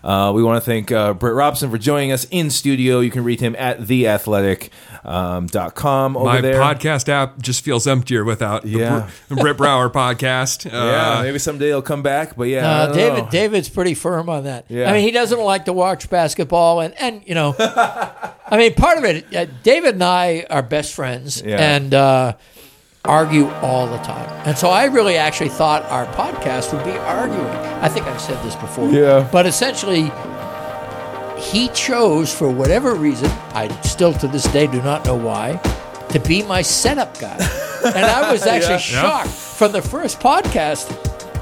[0.02, 3.00] Uh, we want to thank uh, Britt Robson for joining us in studio.
[3.00, 3.80] You can read him at
[5.04, 6.60] theathletic.com over My there.
[6.60, 9.08] podcast app just feels emptier without Yeah.
[9.28, 10.66] the Br- Britt Brauer podcast.
[10.66, 12.36] Uh, yeah, maybe someday he'll come back.
[12.36, 13.30] But yeah, Uh, David, know.
[13.30, 14.64] David's pretty firm on that.
[14.68, 14.88] Yeah.
[14.90, 18.98] I mean, he doesn't like to watch basketball, and and you know, I mean, part
[18.98, 19.24] of it.
[19.34, 21.56] Uh, David and I are best friends, Yeah.
[21.58, 22.32] and uh,
[23.04, 24.28] argue all the time.
[24.46, 27.46] And so I really actually thought our podcast would be arguing.
[27.46, 28.88] I think I've said this before.
[28.90, 29.28] Yeah.
[29.32, 30.10] But essentially,
[31.40, 33.30] he chose for whatever reason.
[33.54, 35.56] I still to this day do not know why.
[36.10, 37.36] To be my setup guy,
[37.84, 40.90] and I was actually shocked from the first podcast.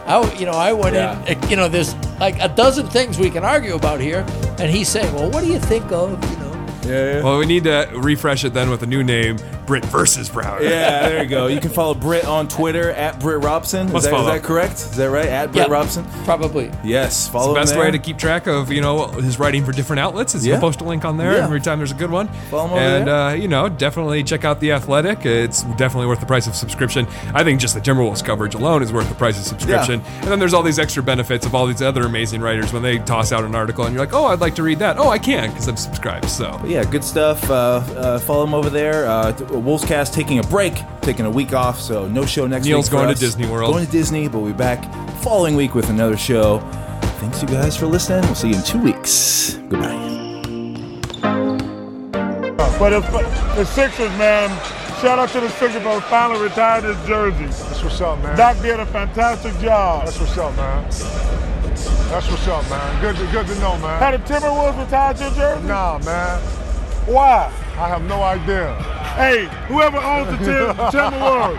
[0.07, 1.25] I, you know, I went Yeah.
[1.25, 1.49] in.
[1.51, 4.25] You know, there's like a dozen things we can argue about here,
[4.59, 7.23] and he's saying, "Well, what do you think of?" You know, yeah, yeah.
[7.23, 10.63] Well, we need to refresh it then with a new name, Britt versus Brauer.
[10.63, 11.47] Yeah, there you go.
[11.47, 13.87] You can follow Britt on Twitter at Britt Robson.
[13.89, 14.33] Is Let's that, is follow.
[14.33, 14.73] that correct?
[14.77, 15.29] Is that right?
[15.29, 16.05] At Britt Yep, Robson?
[16.25, 16.71] probably.
[16.83, 17.29] Yes.
[17.29, 17.87] Follow Best him there.
[17.87, 20.55] way to keep track of you know his writing for different outlets is Yeah.
[20.55, 21.45] he'll post a link on there Yeah.
[21.45, 22.29] every time there's a good one.
[22.51, 23.15] Follow him over and there.
[23.15, 25.27] uh, you know definitely check out the Athletic.
[25.27, 27.07] It's definitely worth the price of subscription.
[27.35, 30.01] I think just the Timberwolves coverage alone is worth the price of subscription.
[30.23, 32.99] And then there's all these extra benefits of all these other amazing writers when they
[32.99, 34.99] toss out an article and you're like, oh, I'd like to read that.
[34.99, 36.31] Oh, I can because I'm subscribed.
[36.31, 37.51] So But yeah, good stuff.
[37.51, 39.07] Uh, uh, follow him over there.
[39.07, 42.91] Uh, Wolfscast taking a break, taking a week off, so no show next Neil's week.
[42.91, 43.21] for going to.
[43.21, 43.73] Disney World.
[43.73, 44.85] Going to Disney, but we'll be back
[45.23, 46.61] following week with another show.
[47.21, 48.23] Thanks, you guys, for listening.
[48.23, 49.55] We'll see you in two weeks.
[49.69, 49.97] Goodbye.
[52.79, 54.49] But if the Sixers, man,
[55.01, 57.47] shout out to the Sixers for finally retired his jersey.
[57.47, 58.37] That's what's up, man.
[58.37, 60.05] Doc did a fantastic job.
[60.05, 60.85] That's what's up, man.
[62.09, 63.01] That's what's up, man.
[63.01, 63.99] Good to, good to know, man.
[63.99, 65.67] Had the Timberwolves retired your jersey?
[65.67, 66.41] Nah, man.
[67.07, 67.53] Why?
[67.79, 68.75] I have no idea.
[69.15, 71.59] Hey, whoever owns the Tim- Timberwolves,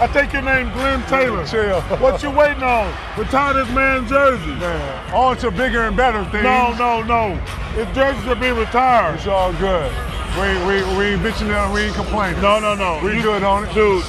[0.00, 1.46] I take your name, Glenn Taylor.
[1.46, 1.80] Chill.
[1.98, 2.92] What you waiting on?
[3.16, 4.46] Retire this man's jersey.
[4.56, 6.44] Man, on to bigger and better things.
[6.44, 7.34] No, no, no.
[7.74, 9.16] His jerseys are being retired.
[9.16, 9.92] It's all good.
[10.36, 12.40] We ain't, we, we ain't bitching and we ain't complaining.
[12.42, 13.00] No, no, no.
[13.04, 13.74] We You- good on it.
[13.74, 14.04] Dude,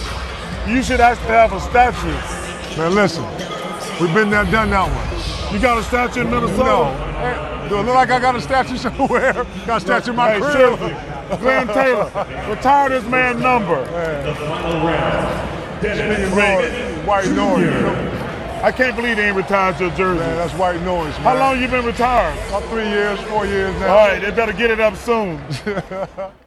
[0.67, 2.77] you should actually have a statue.
[2.77, 3.25] Man, listen.
[3.99, 5.53] We've been there, done that one.
[5.53, 6.63] You got a statue in Minnesota?
[6.63, 6.85] No.
[7.19, 9.33] Hey, Do it look like I got a statue somewhere?
[9.67, 10.53] got a statue in my hey, crib.
[10.53, 10.93] seriously,
[11.39, 12.11] Glenn Taylor,
[12.49, 13.83] retire this man number.
[13.85, 16.19] The Speaking
[16.99, 18.21] of white noise, you know?
[18.63, 20.19] I can't believe they ain't retired your jersey.
[20.19, 21.23] Man, that's white noise, man.
[21.23, 22.37] How long you been retired?
[22.49, 23.87] About three years, four years now.
[23.87, 25.41] All right, they better get it up soon.